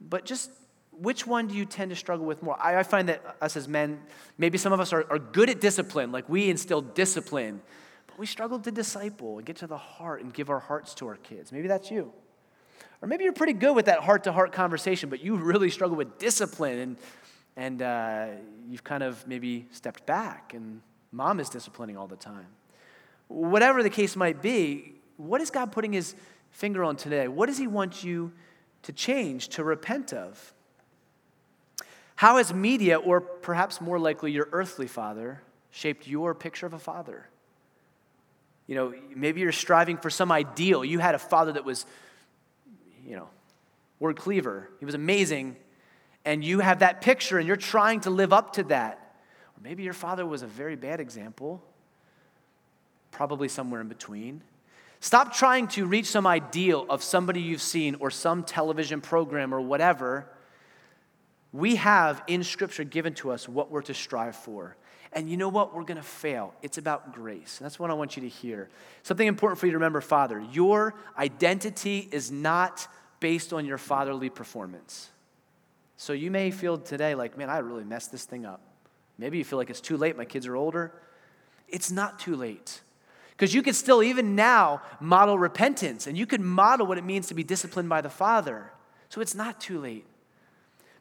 [0.00, 0.50] But just
[0.92, 2.56] which one do you tend to struggle with more?
[2.60, 4.00] I, I find that us as men,
[4.36, 7.60] maybe some of us are, are good at discipline, like we instill discipline,
[8.06, 11.06] but we struggle to disciple and get to the heart and give our hearts to
[11.06, 11.52] our kids.
[11.52, 12.12] Maybe that's you.
[13.00, 15.96] Or maybe you're pretty good with that heart to heart conversation, but you really struggle
[15.96, 16.96] with discipline and,
[17.58, 18.26] and uh,
[18.70, 20.80] you've kind of maybe stepped back and
[21.10, 22.46] mom is disciplining all the time.
[23.26, 26.14] Whatever the case might be, what is God putting his
[26.52, 27.26] finger on today?
[27.26, 28.32] What does he want you
[28.82, 30.54] to change, to repent of?
[32.14, 35.42] How has media, or perhaps more likely your earthly father,
[35.72, 37.28] shaped your picture of a father?
[38.68, 40.84] You know, maybe you're striving for some ideal.
[40.84, 41.86] You had a father that was,
[43.04, 43.28] you know,
[43.98, 44.68] Ward Cleaver.
[44.78, 45.56] He was amazing.
[46.24, 49.14] And you have that picture and you're trying to live up to that.
[49.56, 51.62] Or maybe your father was a very bad example,
[53.10, 54.42] probably somewhere in between.
[55.00, 59.60] Stop trying to reach some ideal of somebody you've seen or some television program or
[59.60, 60.28] whatever.
[61.52, 64.76] We have in Scripture given to us what we're to strive for.
[65.12, 65.74] And you know what?
[65.74, 66.52] We're going to fail.
[66.62, 67.58] It's about grace.
[67.58, 68.68] And that's what I want you to hear.
[69.02, 70.44] Something important for you to remember, Father.
[70.52, 72.86] Your identity is not
[73.20, 75.10] based on your fatherly performance.
[75.98, 78.60] So you may feel today like, man, I really messed this thing up.
[79.18, 80.16] Maybe you feel like it's too late.
[80.16, 80.92] My kids are older.
[81.68, 82.80] It's not too late.
[83.32, 87.26] Because you can still, even now, model repentance and you can model what it means
[87.26, 88.70] to be disciplined by the Father.
[89.08, 90.06] So it's not too late.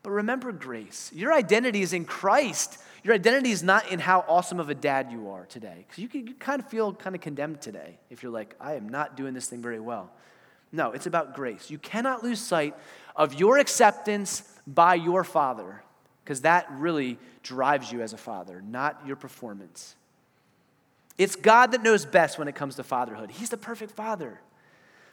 [0.02, 1.12] But remember grace.
[1.14, 2.80] Your identity is in Christ.
[3.04, 5.86] Your identity is not in how awesome of a dad you are today.
[5.88, 8.89] Because you, you kind of feel kind of condemned today if you're like, I am
[8.89, 10.12] not doing this thing very well.
[10.72, 11.70] No, it's about grace.
[11.70, 12.76] You cannot lose sight
[13.18, 15.82] of your acceptance by your father,
[16.24, 19.95] because that really drives you as a father, not your performance.
[21.18, 23.32] It's God that knows best when it comes to fatherhood.
[23.32, 24.39] He's the perfect father.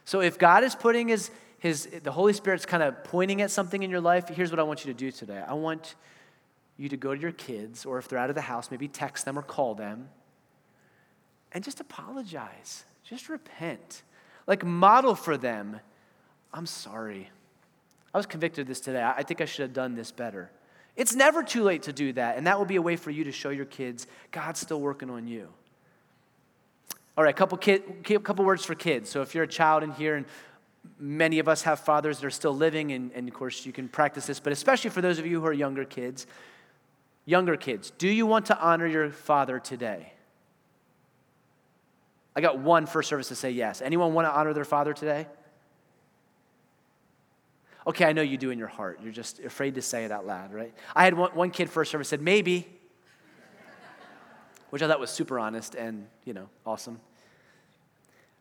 [0.04, 3.82] So if God is putting his, his the Holy Spirit's kind of pointing at something
[3.82, 5.42] in your life, here's what I want you to do today.
[5.46, 5.94] I want
[6.76, 9.24] you to go to your kids, or if they're out of the house, maybe text
[9.24, 10.08] them or call them,
[11.52, 12.84] and just apologize.
[13.04, 14.02] Just repent.
[14.46, 15.80] Like, model for them,
[16.52, 17.30] I'm sorry.
[18.14, 19.02] I was convicted of this today.
[19.02, 20.50] I think I should have done this better.
[20.96, 23.24] It's never too late to do that, and that will be a way for you
[23.24, 25.48] to show your kids God's still working on you.
[27.18, 27.82] All right, a couple kid,
[28.22, 29.10] couple words for kids.
[29.10, 30.26] So if you're a child in here, and
[30.98, 33.88] many of us have fathers that are still living, and, and of course you can
[33.88, 36.28] practice this, but especially for those of you who are younger kids,
[37.24, 40.12] younger kids, do you want to honor your father today?
[42.36, 43.80] I got one first service to say yes.
[43.80, 45.26] Anyone want to honor their father today?
[47.86, 49.00] Okay, I know you do in your heart.
[49.02, 50.72] You're just afraid to say it out loud, right?
[50.96, 52.66] I had one, one kid first service said, maybe,
[54.70, 56.98] which I thought was super honest and, you know, awesome.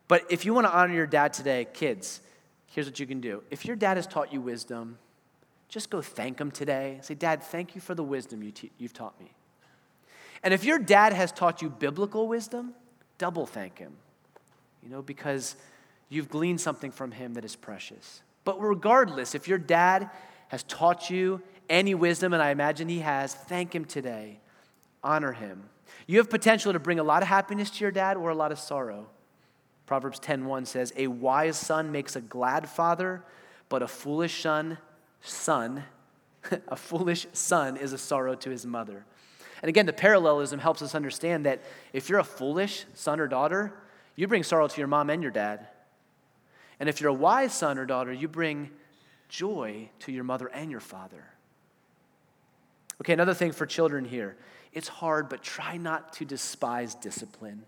[0.08, 2.22] But if you want to honor your dad today, kids,
[2.68, 3.44] here's what you can do.
[3.52, 4.98] If your dad has taught you wisdom,
[5.74, 7.00] just go thank him today.
[7.02, 9.32] Say, Dad, thank you for the wisdom you te- you've taught me.
[10.44, 12.76] And if your dad has taught you biblical wisdom,
[13.18, 13.94] double thank him,
[14.84, 15.56] you know, because
[16.10, 18.22] you've gleaned something from him that is precious.
[18.44, 20.10] But regardless, if your dad
[20.50, 24.40] has taught you any wisdom, and I imagine he has, thank him today.
[25.04, 25.70] Honor him.
[26.08, 28.52] You have potential to bring a lot of happiness to your dad or a lot
[28.52, 29.08] of sorrow.
[29.86, 33.24] Proverbs 10:1 says, "A wise son makes a glad father,
[33.70, 34.78] but a foolish son,
[35.22, 35.86] son,
[36.68, 39.06] a foolish son is a sorrow to his mother."
[39.62, 41.62] And again, the parallelism helps us understand that
[41.94, 43.74] if you're a foolish son or daughter,
[44.16, 45.68] you bring sorrow to your mom and your dad.
[46.84, 48.70] And if you're a wise son or daughter, you bring
[49.30, 51.24] joy to your mother and your father.
[53.00, 54.36] Okay, another thing for children here
[54.74, 57.64] it's hard, but try not to despise discipline.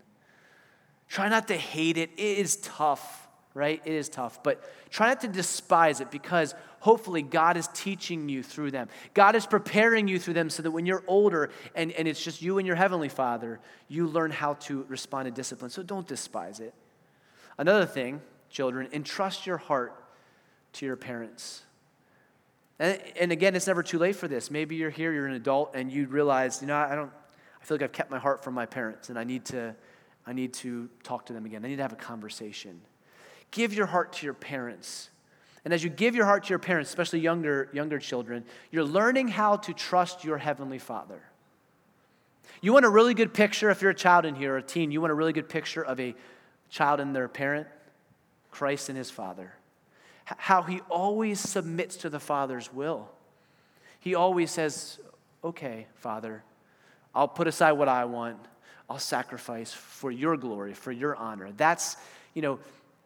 [1.08, 2.10] Try not to hate it.
[2.18, 3.80] It is tough, right?
[3.86, 8.42] It is tough, but try not to despise it because hopefully God is teaching you
[8.42, 8.86] through them.
[9.14, 12.42] God is preparing you through them so that when you're older and, and it's just
[12.42, 15.70] you and your Heavenly Father, you learn how to respond to discipline.
[15.70, 16.74] So don't despise it.
[17.56, 18.20] Another thing
[18.56, 20.02] children, entrust your heart
[20.72, 21.62] to your parents.
[22.78, 24.50] And, and again, it's never too late for this.
[24.50, 27.10] Maybe you're here, you're an adult, and you realize, you know, I don't,
[27.60, 29.76] I feel like I've kept my heart from my parents, and I need to,
[30.26, 31.66] I need to talk to them again.
[31.66, 32.80] I need to have a conversation.
[33.50, 35.10] Give your heart to your parents.
[35.66, 39.28] And as you give your heart to your parents, especially younger, younger children, you're learning
[39.28, 41.20] how to trust your Heavenly Father.
[42.62, 44.90] You want a really good picture, if you're a child in here or a teen,
[44.90, 46.14] you want a really good picture of a
[46.70, 47.66] child and their parent?
[48.56, 49.52] Christ and his Father.
[50.24, 53.10] How he always submits to the Father's will.
[54.00, 54.98] He always says,
[55.44, 56.42] Okay, Father,
[57.14, 58.38] I'll put aside what I want.
[58.88, 61.50] I'll sacrifice for your glory, for your honor.
[61.54, 61.96] That's,
[62.32, 62.58] you know,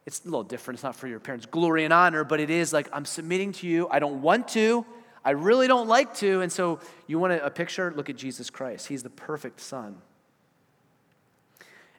[0.06, 0.76] it's a little different.
[0.76, 3.66] It's not for your parents' glory and honor, but it is like, I'm submitting to
[3.66, 3.88] you.
[3.90, 4.86] I don't want to.
[5.24, 6.42] I really don't like to.
[6.42, 6.78] And so,
[7.08, 7.92] you want a picture?
[7.94, 8.86] Look at Jesus Christ.
[8.86, 9.96] He's the perfect Son.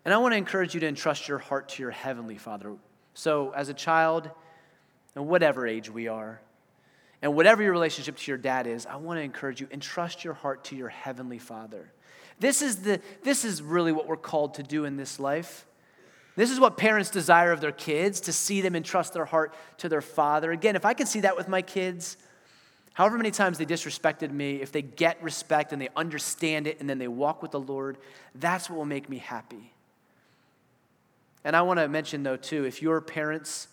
[0.05, 2.75] And I want to encourage you to entrust your heart to your Heavenly Father.
[3.13, 4.29] So, as a child,
[5.15, 6.41] and whatever age we are,
[7.21, 10.33] and whatever your relationship to your dad is, I want to encourage you entrust your
[10.33, 11.91] heart to your heavenly Father.
[12.39, 15.67] This is, the, this is really what we're called to do in this life.
[16.35, 19.89] This is what parents desire of their kids to see them entrust their heart to
[19.89, 20.51] their father.
[20.51, 22.17] Again, if I can see that with my kids,
[22.93, 26.89] however many times they disrespected me, if they get respect and they understand it and
[26.89, 27.97] then they walk with the Lord,
[28.33, 29.73] that's what will make me happy.
[31.43, 33.67] And I want to mention, though, too, if your parents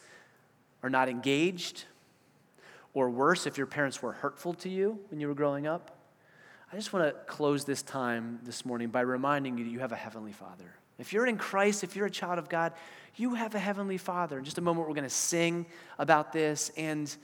[0.82, 1.84] are not engaged,
[2.94, 5.96] or worse, if your parents were hurtful to you when you were growing up,
[6.72, 9.92] I just want to close this time this morning by reminding you that you have
[9.92, 10.74] a Heavenly Father.
[10.98, 12.72] If you're in Christ, if you're a child of God,
[13.16, 14.38] you have a Heavenly Father.
[14.38, 15.66] In just a moment, we're going to sing
[15.98, 16.70] about this.
[16.76, 17.14] And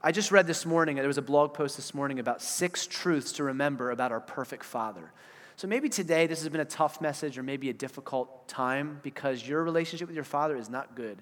[0.00, 3.32] I just read this morning, there was a blog post this morning about six truths
[3.32, 5.12] to remember about our perfect Father.
[5.56, 9.46] So maybe today this has been a tough message or maybe a difficult time because
[9.46, 11.18] your relationship with your father is not good.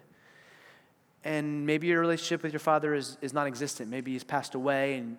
[1.25, 3.91] And maybe your relationship with your father is, is non existent.
[3.91, 5.19] Maybe he's passed away and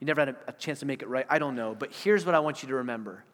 [0.00, 1.26] you never had a, a chance to make it right.
[1.28, 1.76] I don't know.
[1.78, 3.24] But here's what I want you to remember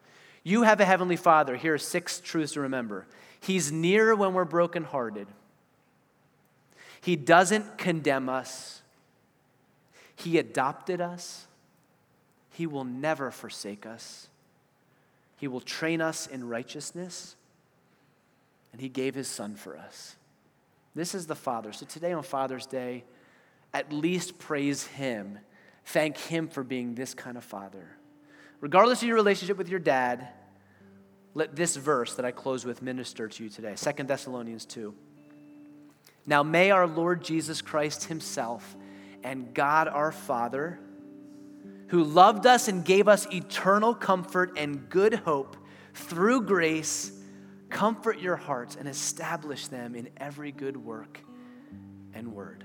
[0.43, 1.55] you have a heavenly father.
[1.55, 3.05] Here are six truths to remember.
[3.39, 5.27] He's near when we're brokenhearted,
[7.01, 8.81] he doesn't condemn us,
[10.15, 11.47] he adopted us,
[12.51, 14.27] he will never forsake us.
[15.41, 17.35] He will train us in righteousness,
[18.71, 20.15] and He gave His Son for us.
[20.93, 21.73] This is the Father.
[21.73, 23.05] So today on Father's Day,
[23.73, 25.39] at least praise Him.
[25.83, 27.87] Thank Him for being this kind of Father.
[28.59, 30.27] Regardless of your relationship with your dad,
[31.33, 34.93] let this verse that I close with minister to you today 2 Thessalonians 2.
[36.27, 38.75] Now may our Lord Jesus Christ Himself
[39.23, 40.77] and God our Father,
[41.91, 45.57] who loved us and gave us eternal comfort and good hope
[45.93, 47.11] through grace,
[47.69, 51.19] comfort your hearts and establish them in every good work
[52.13, 52.63] and word.